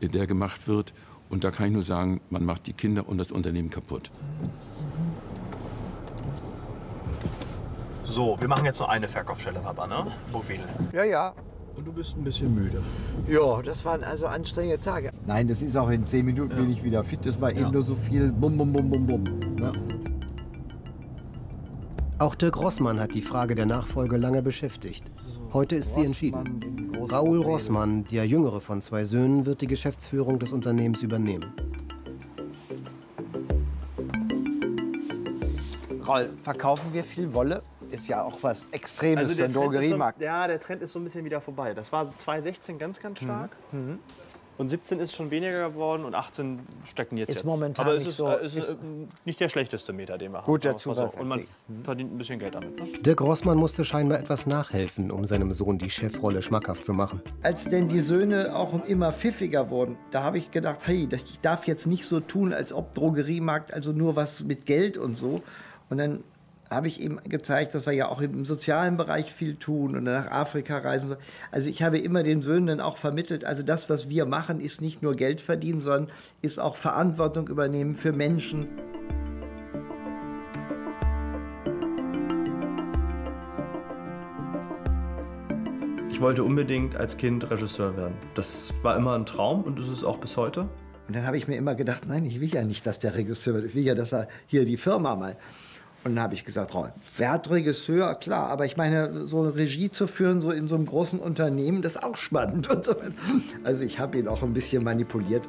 [0.00, 0.92] der gemacht wird.
[1.28, 4.10] Und da kann ich nur sagen, man macht die Kinder und das Unternehmen kaputt.
[8.04, 10.12] So, wir machen jetzt noch eine Verkaufsstelle, Papa, ne?
[10.30, 10.60] Profil.
[10.92, 11.32] Ja, ja.
[11.74, 12.82] Und du bist ein bisschen müde.
[13.26, 15.10] Ja, das waren also anstrengende Tage.
[15.26, 16.56] Nein, das ist auch in zehn Minuten ja.
[16.58, 17.20] bin ich wieder fit.
[17.24, 17.60] Das war ja.
[17.62, 19.24] eben nur so viel Bum, Bum, Bum, Bum, Bum.
[19.58, 19.72] Ja.
[22.22, 25.02] Auch Dirk Rossmann hat die Frage der Nachfolge lange beschäftigt.
[25.52, 26.92] Heute ist sie entschieden.
[27.10, 31.52] Raoul Rossmann, der jüngere von zwei Söhnen, wird die Geschäftsführung des Unternehmens übernehmen.
[36.06, 37.60] Raul, verkaufen wir viel Wolle?
[37.90, 40.20] Ist ja auch was Extremes also für den Drogeriemarkt.
[40.20, 41.74] So, ja, der Trend ist so ein bisschen wieder vorbei.
[41.74, 43.56] Das war 2016 ganz, ganz stark.
[43.72, 43.80] Mhm.
[43.80, 43.98] Mhm.
[44.58, 47.30] Und 17 ist schon weniger geworden und 18 stecken jetzt.
[47.30, 47.46] Ist jetzt.
[47.46, 48.28] momentan Aber es ist, so.
[48.28, 48.78] Es ist, ist
[49.24, 50.46] nicht der schlechteste Meter, den wir haben.
[50.46, 50.92] Gut dazu.
[50.92, 51.04] So.
[51.18, 51.84] Und man mhm.
[51.84, 52.78] verdient ein bisschen Geld damit.
[52.78, 52.98] Ne?
[53.00, 57.22] Dirk Rossmann musste scheinbar etwas nachhelfen, um seinem Sohn die Chefrolle schmackhaft zu machen.
[57.42, 61.66] Als denn die Söhne auch immer pfiffiger wurden, da habe ich gedacht, hey, ich darf
[61.66, 65.42] jetzt nicht so tun, als ob Drogeriemarkt also nur was mit Geld und so.
[65.88, 66.24] Und dann
[66.74, 70.30] habe ich ihm gezeigt, dass wir ja auch im sozialen Bereich viel tun und nach
[70.30, 71.16] Afrika reisen.
[71.50, 74.80] Also ich habe immer den Söhnen dann auch vermittelt, also das, was wir machen, ist
[74.80, 78.68] nicht nur Geld verdienen, sondern ist auch Verantwortung übernehmen für Menschen.
[86.10, 88.14] Ich wollte unbedingt als Kind Regisseur werden.
[88.34, 90.68] Das war immer ein Traum und ist es auch bis heute.
[91.08, 93.54] Und dann habe ich mir immer gedacht, nein, ich will ja nicht, dass der Regisseur
[93.54, 93.66] wird.
[93.66, 95.36] Ich will ja, dass er hier die Firma mal
[96.04, 100.08] und dann habe ich gesagt, oh, Wertregisseur, klar, aber ich meine, so eine Regie zu
[100.08, 102.68] führen, so in so einem großen Unternehmen, das ist auch spannend.
[102.68, 102.96] Und so.
[103.62, 105.44] Also ich habe ihn auch ein bisschen manipuliert.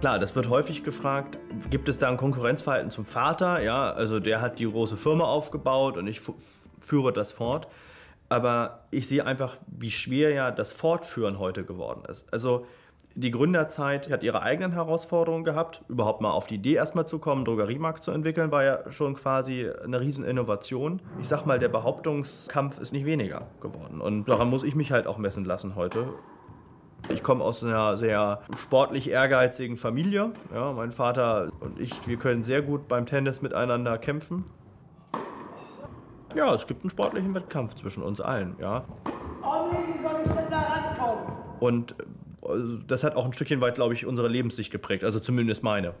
[0.00, 3.62] Klar, das wird häufig gefragt, gibt es da ein Konkurrenzverhalten zum Vater?
[3.62, 6.20] Ja, also der hat die große Firma aufgebaut und ich
[6.80, 7.68] führe das fort.
[8.28, 12.32] Aber ich sehe einfach, wie schwer ja das Fortführen heute geworden ist.
[12.32, 12.66] Also
[13.16, 15.82] Die Gründerzeit hat ihre eigenen Herausforderungen gehabt.
[15.88, 19.68] Überhaupt mal auf die Idee erstmal zu kommen, Drogeriemarkt zu entwickeln, war ja schon quasi
[19.84, 21.02] eine Rieseninnovation.
[21.20, 24.00] Ich sag mal, der Behauptungskampf ist nicht weniger geworden.
[24.00, 26.06] Und daran muss ich mich halt auch messen lassen heute.
[27.08, 30.32] Ich komme aus einer sehr sportlich ehrgeizigen Familie.
[30.54, 34.44] Ja, mein Vater und ich, wir können sehr gut beim Tennis miteinander kämpfen.
[36.36, 38.84] Ja, es gibt einen sportlichen Wettkampf zwischen uns allen, ja.
[39.42, 41.36] Oh nee, wie soll ich denn da rankommen?
[41.58, 41.96] Und
[42.86, 45.94] das hat auch ein Stückchen weit, glaube ich, unsere Lebenssicht geprägt, also zumindest meine.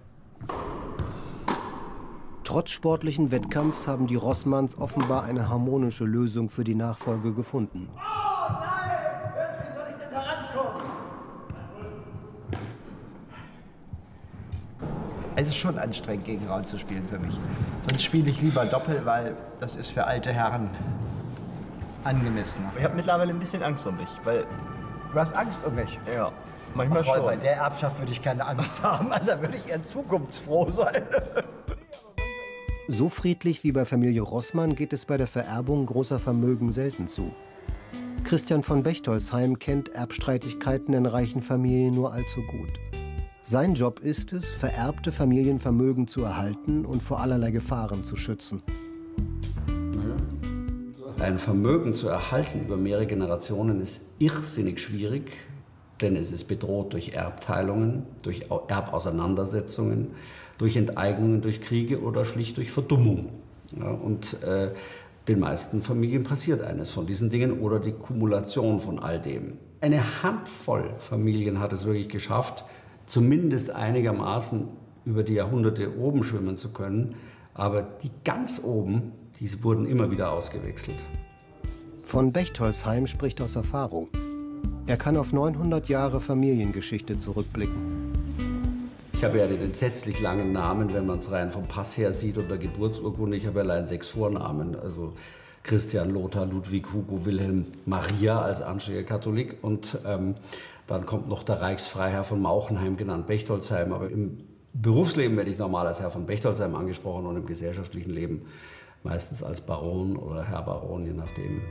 [2.44, 7.88] Trotz sportlichen Wettkampfs haben die Rossmanns offenbar eine harmonische Lösung für die Nachfolge gefunden.
[7.94, 8.90] Oh nein!
[9.62, 10.82] Wie soll ich denn da rankommen?
[15.36, 17.38] Es ist schon anstrengend, gegen Raun zu spielen für mich.
[17.88, 20.70] Sonst spiele ich lieber Doppel, weil das ist für alte Herren
[22.02, 22.72] angemessener.
[22.76, 24.44] Ich habe mittlerweile ein bisschen Angst um mich, weil.
[25.12, 25.98] Du hast Angst um mich?
[26.12, 26.32] Ja,
[26.74, 27.24] manchmal Obwohl, schon.
[27.24, 29.12] Bei der Erbschaft würde ich keine Angst haben.
[29.12, 31.02] Also würde ich eher zukunftsfroh sein.
[32.92, 37.32] So friedlich wie bei Familie Rossmann geht es bei der Vererbung großer Vermögen selten zu.
[38.24, 42.72] Christian von Bechtolsheim kennt Erbstreitigkeiten in reichen Familien nur allzu gut.
[43.44, 48.60] Sein Job ist es, vererbte Familienvermögen zu erhalten und vor allerlei Gefahren zu schützen.
[51.20, 55.32] Ein Vermögen zu erhalten über mehrere Generationen ist irrsinnig schwierig,
[56.00, 60.12] denn es ist bedroht durch Erbteilungen, durch Erbauseinandersetzungen,
[60.56, 63.32] durch Enteignungen, durch Kriege oder schlicht durch Verdummung.
[63.78, 64.70] Ja, und äh,
[65.28, 69.58] den meisten Familien passiert eines von diesen Dingen oder die Kumulation von all dem.
[69.82, 72.64] Eine Handvoll Familien hat es wirklich geschafft,
[73.04, 74.68] zumindest einigermaßen
[75.04, 77.16] über die Jahrhunderte oben schwimmen zu können.
[77.52, 80.98] Aber die ganz oben, diese wurden immer wieder ausgewechselt.
[82.02, 84.08] Von Bechtolsheim spricht aus Erfahrung.
[84.86, 88.10] Er kann auf 900 Jahre Familiengeschichte zurückblicken.
[89.12, 92.38] Ich habe ja den entsetzlich langen Namen, wenn man es rein vom Pass her sieht
[92.38, 93.36] oder Geburtsurkunde.
[93.36, 94.76] Ich habe allein sechs Vornamen.
[94.76, 95.12] Also
[95.62, 99.58] Christian, Lothar, Ludwig, Hugo, Wilhelm, Maria als anständiger Katholik.
[99.62, 100.34] Und ähm,
[100.86, 103.92] dann kommt noch der Reichsfreiherr von Mauchenheim, genannt Bechtolsheim.
[103.92, 104.38] Aber im
[104.72, 108.42] Berufsleben werde ich normal als Herr von Bechtolsheim angesprochen und im gesellschaftlichen Leben
[109.02, 111.62] meistens als Baron oder Herr Baron, je nachdem.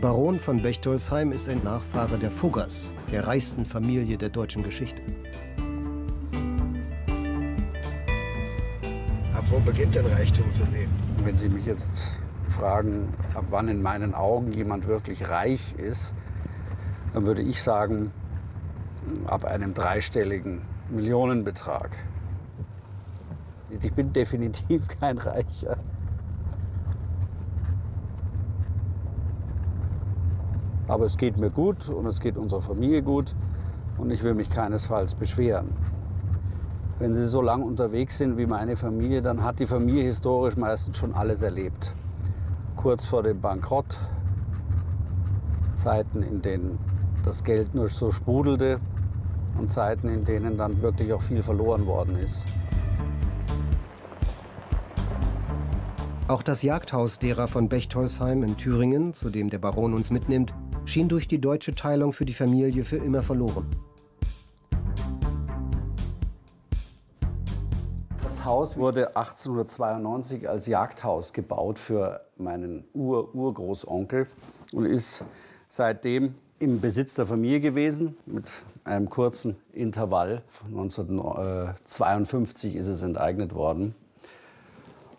[0.00, 5.00] Baron von Bechtolsheim ist ein Nachfahre der Fuggers, der reichsten Familie der deutschen Geschichte.
[9.34, 10.88] Ab wo beginnt denn Reichtum für Sie?
[11.24, 12.18] Wenn Sie mich jetzt
[12.48, 16.14] fragen, ab wann in meinen Augen jemand wirklich reich ist,
[17.14, 18.10] dann würde ich sagen,
[19.26, 21.96] ab einem dreistelligen Millionenbetrag.
[23.80, 25.76] Ich bin definitiv kein Reicher.
[30.88, 33.34] Aber es geht mir gut und es geht unserer Familie gut
[33.96, 35.68] und ich will mich keinesfalls beschweren.
[36.98, 40.98] Wenn Sie so lang unterwegs sind wie meine Familie, dann hat die Familie historisch meistens
[40.98, 41.94] schon alles erlebt.
[42.76, 43.98] Kurz vor dem Bankrott,
[45.72, 46.78] Zeiten, in denen
[47.24, 48.78] das Geld nur so sprudelte
[49.58, 52.44] und Zeiten, in denen dann wirklich auch viel verloren worden ist.
[56.32, 60.54] Auch das Jagdhaus derer von Bechtolsheim in Thüringen, zu dem der Baron uns mitnimmt,
[60.86, 63.66] schien durch die deutsche Teilung für die Familie für immer verloren.
[68.22, 74.26] Das Haus wurde 1892 als Jagdhaus gebaut für meinen Ur-Urgroßonkel
[74.72, 75.26] und ist
[75.68, 80.42] seitdem im Besitz der Familie gewesen, mit einem kurzen Intervall.
[80.64, 83.94] 1952 ist es enteignet worden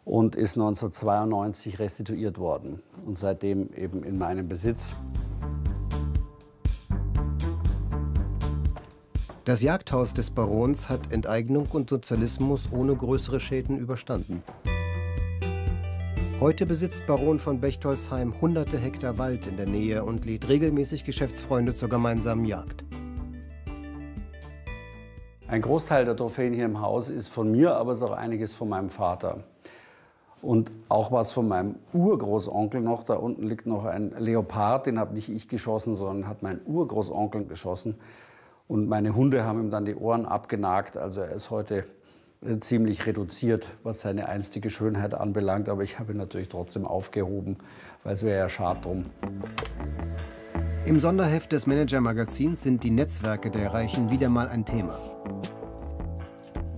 [0.05, 4.95] und ist 1992 restituiert worden und seitdem eben in meinem Besitz.
[9.45, 14.41] Das Jagdhaus des Barons hat Enteignung und Sozialismus ohne größere Schäden überstanden.
[16.39, 21.73] Heute besitzt Baron von Bechtolsheim hunderte Hektar Wald in der Nähe und lädt regelmäßig Geschäftsfreunde
[21.73, 22.83] zur gemeinsamen Jagd.
[25.47, 28.55] Ein Großteil der Trophäen hier im Haus ist von mir, aber es ist auch einiges
[28.55, 29.43] von meinem Vater.
[30.43, 33.03] Und auch was von meinem Urgroßonkel noch.
[33.03, 37.45] Da unten liegt noch ein Leopard, den habe nicht ich geschossen, sondern hat mein Urgroßonkel
[37.45, 37.95] geschossen.
[38.67, 40.97] Und meine Hunde haben ihm dann die Ohren abgenagt.
[40.97, 41.85] Also er ist heute
[42.41, 45.69] äh, ziemlich reduziert, was seine einstige Schönheit anbelangt.
[45.69, 47.57] Aber ich habe ihn natürlich trotzdem aufgehoben,
[48.03, 49.03] weil es wäre ja schade drum.
[50.85, 54.99] Im Sonderheft des Manager-Magazins sind die Netzwerke der Reichen wieder mal ein Thema.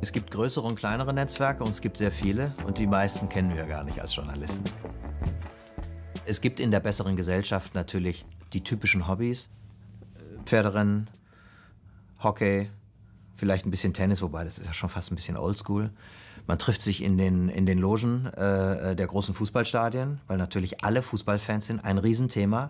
[0.06, 3.56] Es gibt größere und kleinere Netzwerke und es gibt sehr viele und die meisten kennen
[3.56, 4.70] wir gar nicht als Journalisten.
[6.28, 9.50] Es gibt in der besseren Gesellschaft natürlich die typischen Hobbys,
[10.46, 11.10] Pferderennen,
[12.22, 12.70] Hockey,
[13.36, 15.90] vielleicht ein bisschen Tennis, wobei das ist ja schon fast ein bisschen oldschool.
[16.46, 21.02] Man trifft sich in den, in den Logen äh, der großen Fußballstadien, weil natürlich alle
[21.02, 22.70] Fußballfans sind ein Riesenthema.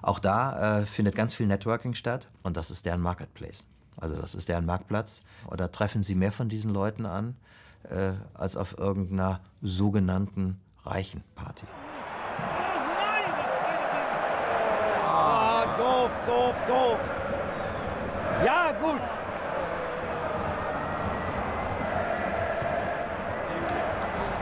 [0.00, 3.66] Auch da äh, findet ganz viel Networking statt und das ist deren Marketplace.
[4.00, 5.22] Also das ist deren Marktplatz.
[5.46, 7.36] Und da treffen sie mehr von diesen Leuten an,
[7.90, 11.66] äh, als auf irgendeiner sogenannten reichen Party.
[15.06, 16.98] Ah, doof, doof, doof.
[18.44, 19.00] Ja, gut.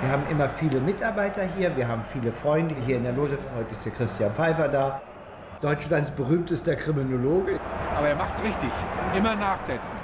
[0.03, 3.39] Wir haben immer viele Mitarbeiter hier, wir haben viele Freunde hier in der Loge.
[3.57, 5.01] Heute ist der Christian Pfeiffer da,
[5.61, 7.59] Deutschlands berühmtester Kriminologe.
[7.95, 8.71] Aber er macht's richtig.
[9.15, 9.97] Immer nachsetzen.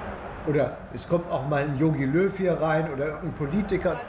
[0.46, 4.00] Oder es kommt auch mal ein Yogi Löw hier rein oder irgendein Politiker.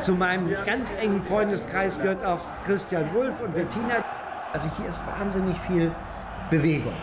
[0.00, 4.04] Zu meinem ganz engen Freundeskreis gehört auch Christian Wulff und Bettina.
[4.52, 5.92] Also hier ist wahnsinnig viel
[6.50, 6.94] Bewegung.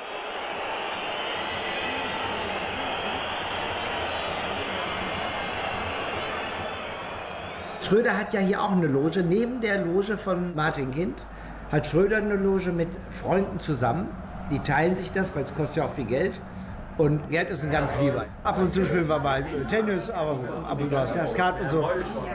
[7.82, 9.24] Schröder hat ja hier auch eine Loge.
[9.24, 11.24] Neben der Loge von Martin Kind
[11.72, 14.10] hat Schröder eine Loge mit Freunden zusammen.
[14.52, 16.40] Die teilen sich das, weil es kostet ja auch viel Geld.
[16.98, 18.24] Und Gerd ist ein ganz lieber.
[18.44, 21.90] Ab und zu spielen wir mal Tennis, aber ab und zu das Skat und so.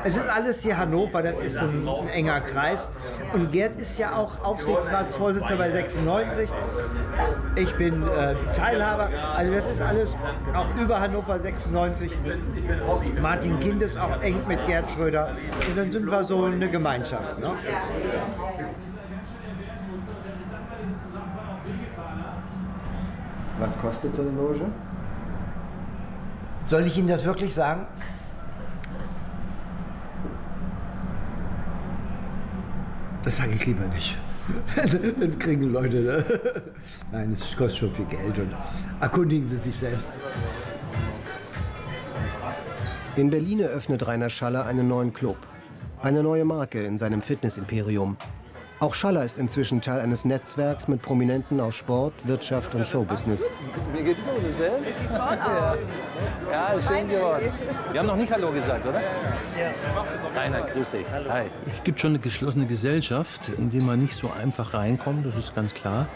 [0.04, 2.90] Es ist alles hier Hannover, das ist ein, ein enger Kreis.
[3.32, 6.50] Und Gerd ist ja auch Aufsichtsratsvorsitzender bei 96.
[7.56, 9.08] Ich bin äh, Teilhaber.
[9.34, 10.14] Also das ist alles
[10.54, 12.12] auch über Hannover 96.
[13.22, 15.36] Martin Kind ist auch eng mit Gerd Schröder.
[15.68, 17.38] Und dann sind wir so eine Gemeinschaft.
[17.38, 17.54] Ne?
[23.60, 24.64] Was kostet so eine Loge?
[26.66, 27.86] Soll ich Ihnen das wirklich sagen?
[33.22, 34.16] Das sage ich lieber nicht.
[35.20, 35.98] Dann kriegen Leute.
[35.98, 36.24] Ne?
[37.12, 38.54] Nein, es kostet schon viel Geld und
[39.00, 40.08] erkundigen Sie sich selbst.
[43.16, 45.36] In Berlin eröffnet Rainer Schaller einen neuen Club.
[46.00, 48.16] Eine neue Marke in seinem Fitnessimperium.
[48.80, 53.46] Auch Schaller ist inzwischen Teil eines Netzwerks mit Prominenten aus Sport, Wirtschaft und Showbusiness.
[53.92, 54.98] Mir geht's gut und selbst?
[56.50, 57.52] Ja, ist schön geworden.
[57.92, 58.98] Wir haben noch nicht Hallo gesagt, oder?
[58.98, 59.70] Ja.
[60.34, 61.04] Rainer, grüß dich.
[61.28, 61.50] Hi.
[61.66, 65.54] Es gibt schon eine geschlossene Gesellschaft, in die man nicht so einfach reinkommt, das ist
[65.54, 66.06] ganz klar.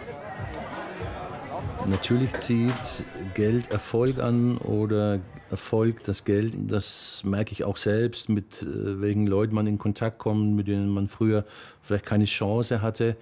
[1.87, 5.21] Natürlich zieht Geld Erfolg an oder
[5.51, 6.55] Erfolg das Geld.
[6.59, 10.89] Das merke ich auch selbst, mit äh, welchen Leuten man in Kontakt kommt, mit denen
[10.89, 11.45] man früher
[11.83, 13.17] vielleicht keine Chance hatte.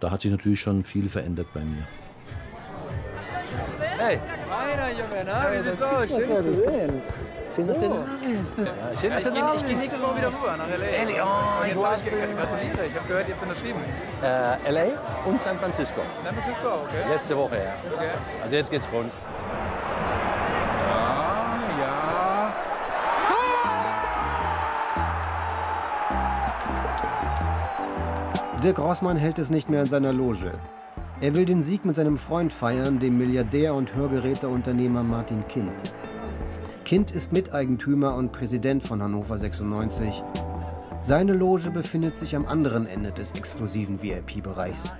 [0.00, 1.86] Da hat sich natürlich schon viel verändert bei mir.
[3.96, 4.18] Hey,
[4.50, 6.08] Rainer, Junge, na, wie sieht's aus?
[6.08, 7.02] Schön, zu sehen.
[7.54, 7.88] Schön, dass du Oh.
[7.90, 8.58] da bist.
[8.58, 8.64] Ja,
[9.00, 9.62] schön, dass du da bist.
[9.62, 10.86] Ich gehe nächste Woche wieder rüber nach L.A.
[10.86, 11.16] Ehrlich?
[11.22, 12.86] Oh, ich gratuliere.
[12.86, 13.80] Ich habe gehört, ihr habt unterschrieben.
[14.22, 14.84] Äh, LA
[15.26, 16.00] und San Francisco.
[16.22, 17.08] San Francisco, okay.
[17.10, 17.74] Letzte Woche, ja.
[17.94, 18.08] Okay.
[18.42, 19.18] Also jetzt geht's rund.
[20.88, 22.54] Ja, ja.
[28.62, 30.52] Dirk Rossmann hält es nicht mehr in seiner Loge.
[31.20, 35.70] Er will den Sieg mit seinem Freund feiern, dem Milliardär und Hörgeräteunternehmer Martin Kind.
[36.92, 40.22] Kind ist Miteigentümer und Präsident von Hannover 96.
[41.00, 44.94] Seine Loge befindet sich am anderen Ende des exklusiven VIP-Bereichs.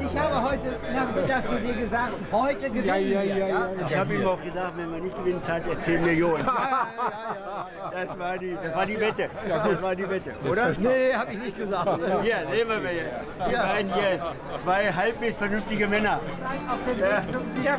[0.00, 3.36] Ich habe heute Nachmittag zu dir gesagt, heute gewinnen Ja, ja, wir.
[3.36, 3.68] ja, ja.
[3.88, 6.44] Ich habe ihm auch gesagt, wenn wir nicht gewinnen, zahlt er 10 Millionen.
[6.44, 9.30] Das war die, das war die Wette.
[9.48, 10.72] Das war die Wette, oder?
[10.80, 12.00] Nee, habe ich nicht gesagt.
[12.22, 13.04] Hier, sehen wir hier.
[13.48, 13.74] Die Ja.
[13.76, 16.18] hier, zwei halbwegs vernünftige Männer.
[16.98, 17.78] Ja.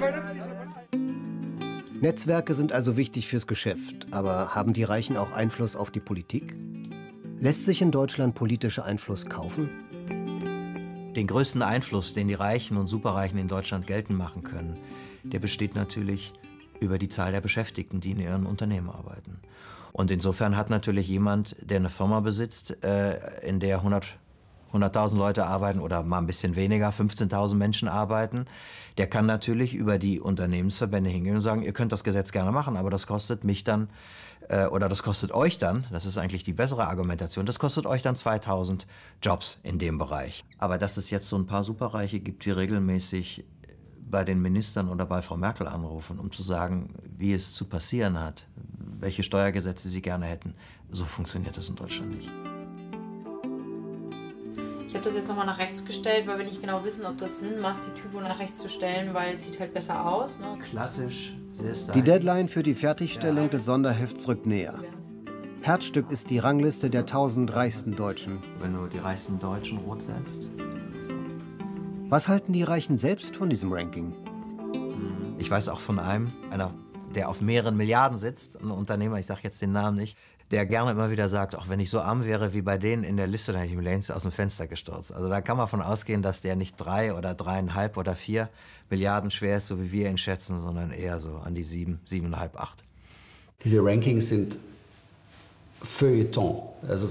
[2.02, 6.56] Netzwerke sind also wichtig fürs Geschäft, aber haben die Reichen auch Einfluss auf die Politik?
[7.40, 9.70] Lässt sich in Deutschland politischer Einfluss kaufen?
[11.16, 14.78] Den größten Einfluss, den die Reichen und Superreichen in Deutschland geltend machen können,
[15.24, 16.34] der besteht natürlich
[16.82, 19.40] über die Zahl der Beschäftigten, die in ihren Unternehmen arbeiten.
[19.94, 24.18] Und insofern hat natürlich jemand, der eine Firma besitzt, äh, in der 100
[24.76, 28.46] 100.000 Leute arbeiten oder mal ein bisschen weniger, 15.000 Menschen arbeiten,
[28.98, 32.78] der kann natürlich über die Unternehmensverbände hingehen und sagen, ihr könnt das Gesetz gerne machen,
[32.78, 33.90] aber das kostet mich dann
[34.50, 38.02] äh, oder das kostet euch dann, das ist eigentlich die bessere Argumentation, das kostet euch
[38.02, 38.88] dann 2000
[39.22, 40.46] Jobs in dem Bereich.
[40.58, 43.46] Aber dass es jetzt so ein paar Superreiche gibt, die regelmäßig
[44.10, 48.20] bei den Ministern oder bei Frau Merkel anrufen, um zu sagen, wie es zu passieren
[48.20, 48.48] hat,
[49.00, 50.54] welche Steuergesetze sie gerne hätten,
[50.92, 52.30] so funktioniert das in Deutschland nicht.
[54.96, 57.42] Ich habe das jetzt nochmal nach rechts gestellt, weil wir nicht genau wissen, ob das
[57.42, 60.40] Sinn macht, die Typo nach rechts zu stellen, weil es sieht halt besser aus.
[60.40, 60.58] Ne?
[60.64, 64.80] Klassisch, sehr Die Deadline für die Fertigstellung des Sonderhefts rückt näher.
[65.60, 68.42] Herzstück ist die Rangliste der 1000 reichsten Deutschen.
[68.62, 70.48] Wenn du die reichsten Deutschen rot setzt.
[72.08, 74.14] Was halten die Reichen selbst von diesem Ranking?
[75.40, 76.74] Ich weiß auch von einem, einer,
[77.16, 80.18] der auf mehreren Milliarden sitzt, ein Unternehmer, ich sage jetzt den Namen nicht,
[80.52, 83.18] der gerne immer wieder sagt, auch wenn ich so arm wäre wie bei denen in
[83.18, 85.12] der Liste, dann hätte ich mir längst aus dem Fenster gestürzt.
[85.12, 88.50] Also da kann man von ausgehen, dass der nicht drei oder dreieinhalb oder vier
[88.90, 92.60] Milliarden schwer ist, so wie wir ihn schätzen, sondern eher so an die sieben, siebeneinhalb,
[92.60, 92.84] acht.
[93.64, 94.60] Diese Rankings sind
[95.82, 97.10] Feuilleton, also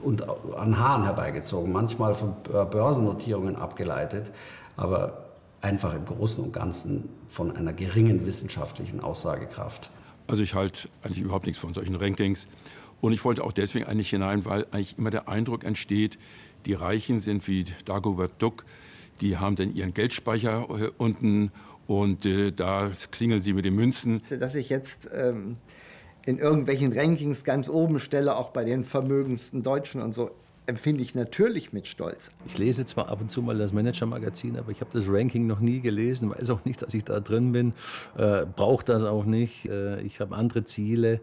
[0.00, 0.22] und
[0.56, 4.30] an Haaren herbeigezogen, manchmal von Börsennotierungen abgeleitet,
[4.76, 5.24] aber
[5.62, 9.88] einfach im Großen und Ganzen von einer geringen wissenschaftlichen Aussagekraft.
[10.26, 12.48] Also ich halte eigentlich überhaupt nichts von solchen Rankings.
[13.00, 16.18] Und ich wollte auch deswegen eigentlich hinein, weil eigentlich immer der Eindruck entsteht,
[16.64, 18.64] die Reichen sind wie Dagobert Duck,
[19.20, 21.52] die haben dann ihren Geldspeicher äh, unten
[21.86, 24.22] und äh, da klingeln sie mit den Münzen.
[24.28, 25.56] Dass ich jetzt ähm,
[26.24, 30.30] in irgendwelchen Rankings ganz oben stelle, auch bei den vermögendsten Deutschen und so,
[30.66, 32.30] empfinde ich natürlich mit Stolz.
[32.46, 35.60] Ich lese zwar ab und zu mal das Manager-Magazin, aber ich habe das Ranking noch
[35.60, 37.72] nie gelesen, weiß auch nicht, dass ich da drin bin,
[38.16, 39.66] äh, brauche das auch nicht.
[39.66, 41.20] Äh, ich habe andere Ziele.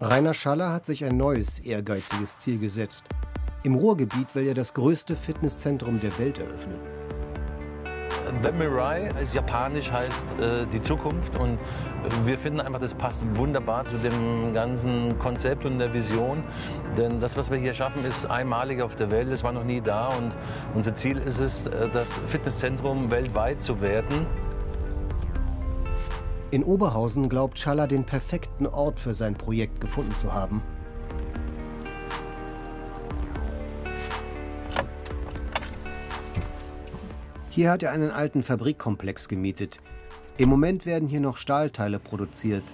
[0.00, 3.04] Rainer Schaller hat sich ein neues, ehrgeiziges Ziel gesetzt.
[3.62, 6.91] Im Ruhrgebiet will er das größte Fitnesszentrum der Welt eröffnen.
[8.40, 11.38] The Mirai ist japanisch, heißt äh, die Zukunft.
[11.38, 11.58] Und
[12.24, 16.42] wir finden einfach, das passt wunderbar zu dem ganzen Konzept und der Vision.
[16.96, 19.28] Denn das, was wir hier schaffen, ist einmalig auf der Welt.
[19.28, 20.08] Es war noch nie da.
[20.08, 20.32] Und
[20.74, 24.26] unser Ziel ist es, äh, das Fitnesszentrum weltweit zu werden.
[26.50, 30.62] In Oberhausen glaubt Schaller den perfekten Ort für sein Projekt gefunden zu haben.
[37.54, 39.78] Hier hat er einen alten Fabrikkomplex gemietet.
[40.38, 42.64] Im Moment werden hier noch Stahlteile produziert.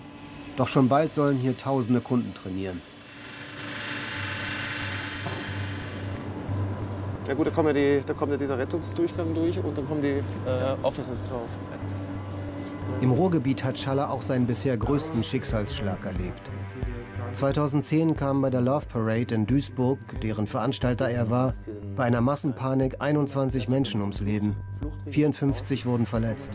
[0.57, 2.81] Doch schon bald sollen hier tausende Kunden trainieren.
[7.27, 10.01] Ja gut, da kommt ja, die, da kommt ja dieser Rettungsdurchgang durch und dann kommen
[10.01, 11.49] die äh, Offices drauf.
[13.01, 16.51] Im Ruhrgebiet hat Schaller auch seinen bisher größten Schicksalsschlag erlebt.
[17.33, 21.53] 2010 kamen bei der Love Parade in Duisburg, deren Veranstalter er war,
[21.97, 24.57] bei einer Massenpanik 21 Menschen ums Leben.
[25.11, 26.53] 54 wurden verletzt.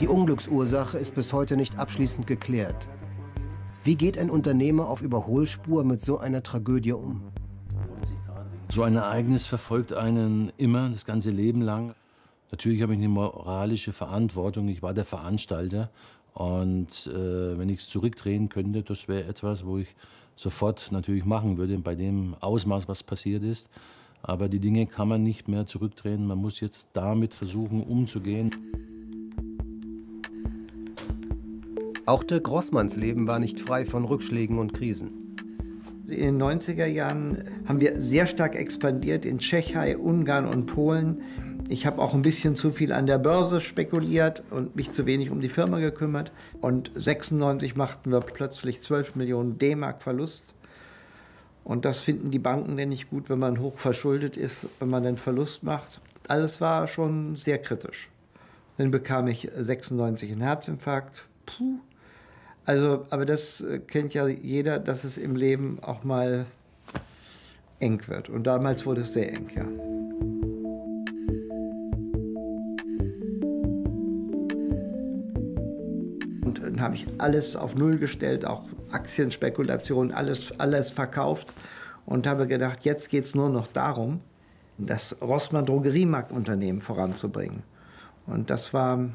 [0.00, 2.88] Die Unglücksursache ist bis heute nicht abschließend geklärt.
[3.84, 7.32] Wie geht ein Unternehmer auf Überholspur mit so einer Tragödie um?
[8.68, 11.94] So ein Ereignis verfolgt einen immer, das ganze Leben lang.
[12.50, 14.68] Natürlich habe ich eine moralische Verantwortung.
[14.68, 15.90] Ich war der Veranstalter
[16.34, 19.94] und äh, wenn ich es zurückdrehen könnte, das wäre etwas, wo ich
[20.34, 23.68] sofort natürlich machen würde, bei dem Ausmaß, was passiert ist.
[24.22, 26.26] Aber die Dinge kann man nicht mehr zurückdrehen.
[26.26, 28.50] Man muss jetzt damit versuchen, umzugehen.
[32.06, 35.36] Auch der Grossmanns Leben war nicht frei von Rückschlägen und Krisen.
[36.08, 41.22] In den 90er Jahren haben wir sehr stark expandiert in Tschechei, Ungarn und Polen.
[41.72, 45.30] Ich habe auch ein bisschen zu viel an der Börse spekuliert und mich zu wenig
[45.30, 46.30] um die Firma gekümmert.
[46.60, 50.42] Und 96 machten wir plötzlich 12 Millionen D-Mark Verlust.
[51.64, 55.02] Und das finden die Banken denn nicht gut, wenn man hoch verschuldet ist, wenn man
[55.02, 56.02] den Verlust macht.
[56.28, 58.10] Also es war schon sehr kritisch.
[58.76, 61.24] Dann bekam ich 96 einen Herzinfarkt.
[61.46, 61.78] Puh.
[62.66, 66.44] Also, aber das kennt ja jeder, dass es im Leben auch mal
[67.80, 68.28] eng wird.
[68.28, 69.64] Und damals wurde es sehr eng, ja.
[76.82, 81.52] Habe ich alles auf Null gestellt, auch Aktienspekulationen, alles, alles verkauft
[82.04, 84.20] und habe gedacht, jetzt geht es nur noch darum,
[84.78, 87.62] das Rossmann Drogeriemarktunternehmen voranzubringen.
[88.26, 89.08] Und das war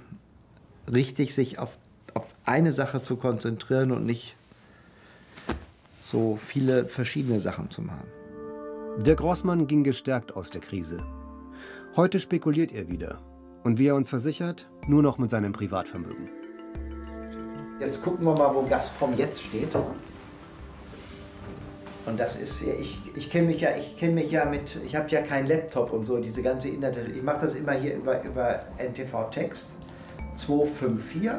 [0.92, 1.78] richtig, sich auf,
[2.14, 4.36] auf eine Sache zu konzentrieren und nicht
[6.04, 8.08] so viele verschiedene Sachen zu machen.
[8.98, 11.04] Der Grossmann ging gestärkt aus der Krise.
[11.96, 13.20] Heute spekuliert er wieder.
[13.64, 16.30] Und wie er uns versichert, nur noch mit seinem Privatvermögen.
[17.80, 19.70] Jetzt gucken wir mal, wo Gazprom jetzt steht.
[22.08, 25.10] Und das ist, ich, ich kenne mich ja, ich kenne mich ja mit, ich habe
[25.10, 27.16] ja keinen Laptop und so, diese ganze Internet.
[27.16, 29.68] Ich mache das immer hier über, über NTV Text
[30.36, 31.32] 254.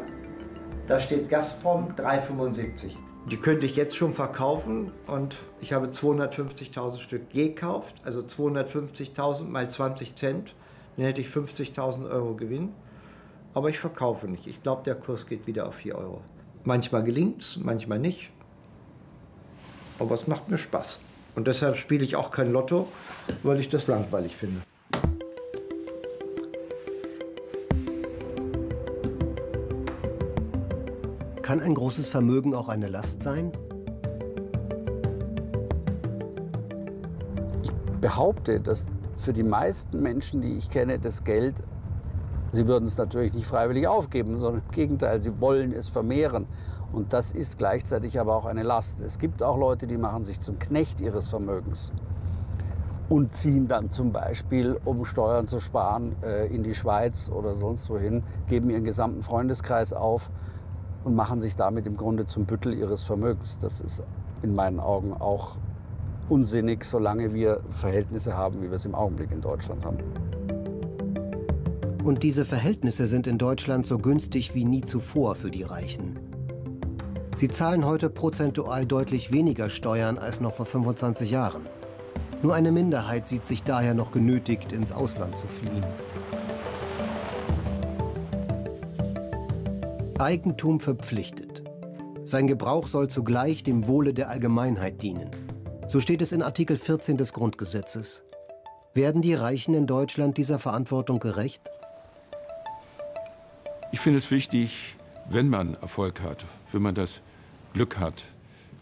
[0.86, 2.96] Da steht Gazprom 375.
[3.30, 9.68] Die könnte ich jetzt schon verkaufen und ich habe 250.000 Stück gekauft, also 250.000 mal
[9.68, 10.54] 20 Cent.
[10.96, 12.72] Dann hätte ich 50.000 Euro Gewinn.
[13.58, 14.46] Aber ich verkaufe nicht.
[14.46, 16.20] Ich glaube, der Kurs geht wieder auf 4 Euro.
[16.62, 18.30] Manchmal gelingt es, manchmal nicht.
[19.98, 21.00] Aber es macht mir Spaß.
[21.34, 22.86] Und deshalb spiele ich auch kein Lotto,
[23.42, 24.60] weil ich das langweilig finde.
[31.42, 33.50] Kann ein großes Vermögen auch eine Last sein?
[37.64, 38.86] Ich behaupte, dass
[39.16, 41.64] für die meisten Menschen, die ich kenne, das Geld
[42.52, 46.46] Sie würden es natürlich nicht freiwillig aufgeben, sondern im Gegenteil, sie wollen es vermehren.
[46.92, 49.00] Und das ist gleichzeitig aber auch eine Last.
[49.00, 51.92] Es gibt auch Leute, die machen sich zum Knecht ihres Vermögens
[53.08, 57.88] und ziehen dann zum Beispiel, um Steuern zu sparen, äh, in die Schweiz oder sonst
[57.90, 60.30] wohin, geben ihren gesamten Freundeskreis auf
[61.04, 63.58] und machen sich damit im Grunde zum Büttel ihres Vermögens.
[63.58, 64.02] Das ist
[64.42, 65.56] in meinen Augen auch
[66.28, 69.98] unsinnig, solange wir Verhältnisse haben, wie wir es im Augenblick in Deutschland haben.
[72.08, 76.18] Und diese Verhältnisse sind in Deutschland so günstig wie nie zuvor für die Reichen.
[77.36, 81.66] Sie zahlen heute prozentual deutlich weniger Steuern als noch vor 25 Jahren.
[82.42, 85.84] Nur eine Minderheit sieht sich daher noch genötigt, ins Ausland zu fliehen.
[90.18, 91.62] Eigentum verpflichtet.
[92.24, 95.28] Sein Gebrauch soll zugleich dem Wohle der Allgemeinheit dienen.
[95.88, 98.24] So steht es in Artikel 14 des Grundgesetzes.
[98.94, 101.68] Werden die Reichen in Deutschland dieser Verantwortung gerecht?
[103.90, 104.96] Ich finde es wichtig,
[105.30, 107.22] wenn man Erfolg hat, wenn man das
[107.72, 108.22] Glück hat,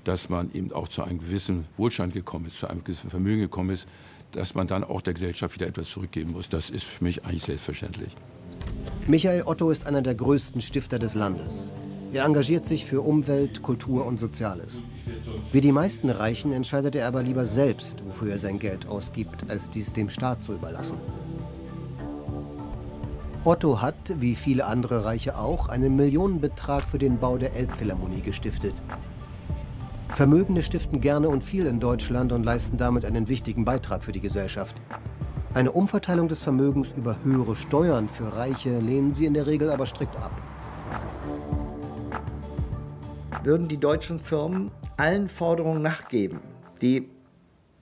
[0.03, 3.71] dass man eben auch zu einem gewissen Wohlstand gekommen ist, zu einem gewissen Vermögen gekommen
[3.71, 3.89] ist,
[4.33, 6.49] dass man dann auch der Gesellschaft wieder etwas zurückgeben muss.
[6.49, 8.17] Das ist für mich eigentlich selbstverständlich.
[9.07, 11.73] Michael Otto ist einer der größten Stifter des Landes.
[12.13, 14.83] Er engagiert sich für Umwelt, Kultur und Soziales.
[15.53, 19.71] Wie die meisten Reichen entscheidet er aber lieber selbst, wofür er sein Geld ausgibt, als
[19.71, 20.99] dies dem Staat zu überlassen.
[23.47, 28.75] Otto hat, wie viele andere Reiche auch, einen Millionenbetrag für den Bau der Elbphilharmonie gestiftet.
[30.15, 34.21] Vermögende stiften gerne und viel in Deutschland und leisten damit einen wichtigen Beitrag für die
[34.21, 34.75] Gesellschaft.
[35.55, 39.87] Eine Umverteilung des Vermögens über höhere Steuern für Reiche lehnen sie in der Regel aber
[39.87, 40.33] strikt ab.
[43.45, 46.41] Würden die deutschen Firmen allen Forderungen nachgeben,
[46.83, 47.09] die,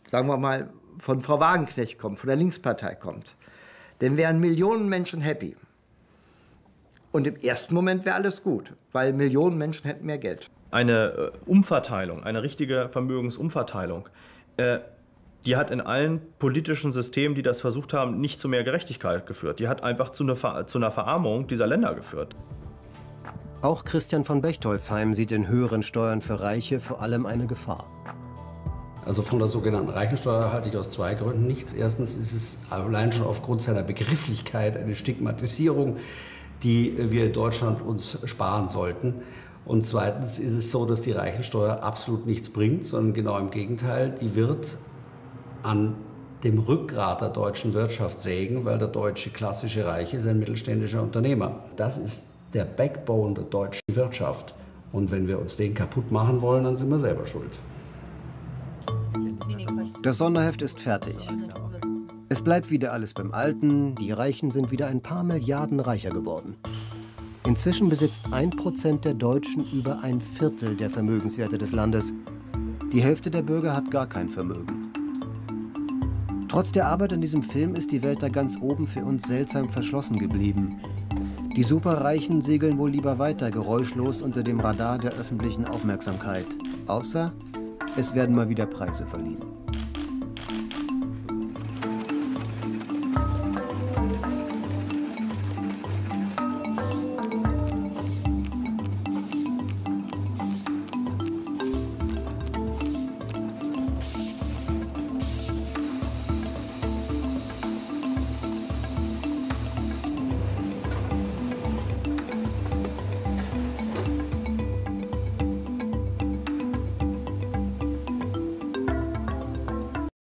[0.06, 3.36] sagen wir mal, von Frau Wagenknecht kommen, von der Linkspartei kommt,
[3.98, 5.56] dann wären Millionen Menschen happy.
[7.12, 10.50] Und im ersten Moment wäre alles gut, weil Millionen Menschen hätten mehr Geld.
[10.70, 14.08] Eine äh, Umverteilung, eine richtige Vermögensumverteilung,
[14.56, 14.80] äh,
[15.46, 19.60] die hat in allen politischen Systemen, die das versucht haben, nicht zu mehr Gerechtigkeit geführt.
[19.60, 22.34] Die hat einfach zu einer, Ver zu einer Verarmung dieser Länder geführt.
[23.60, 27.93] Auch Christian von Bechtolzheim sieht in höheren Steuern für Reiche vor allem eine Gefahr.
[29.06, 31.72] Also von der sogenannten Reichensteuer halte ich aus zwei Gründen nichts.
[31.72, 35.98] Erstens ist es allein schon aufgrund seiner Begrifflichkeit eine Stigmatisierung,
[36.62, 39.14] die wir in Deutschland uns sparen sollten.
[39.66, 44.14] Und zweitens ist es so, dass die Reichensteuer absolut nichts bringt, sondern genau im Gegenteil,
[44.20, 44.78] die wird
[45.62, 45.96] an
[46.42, 51.60] dem Rückgrat der deutschen Wirtschaft sägen, weil der deutsche klassische Reiche ist ein mittelständischer Unternehmer.
[51.76, 54.54] Das ist der Backbone der deutschen Wirtschaft.
[54.92, 57.50] Und wenn wir uns den kaputt machen wollen, dann sind wir selber schuld.
[60.04, 61.16] Das Sonderheft ist fertig.
[62.28, 66.56] Es bleibt wieder alles beim Alten, die Reichen sind wieder ein paar Milliarden reicher geworden.
[67.46, 72.12] Inzwischen besitzt ein Prozent der Deutschen über ein Viertel der Vermögenswerte des Landes.
[72.92, 74.92] Die Hälfte der Bürger hat gar kein Vermögen.
[76.50, 79.70] Trotz der Arbeit an diesem Film ist die Welt da ganz oben für uns seltsam
[79.70, 80.80] verschlossen geblieben.
[81.56, 86.46] Die Superreichen segeln wohl lieber weiter geräuschlos unter dem Radar der öffentlichen Aufmerksamkeit.
[86.88, 87.32] Außer
[87.96, 89.53] es werden mal wieder Preise verliehen.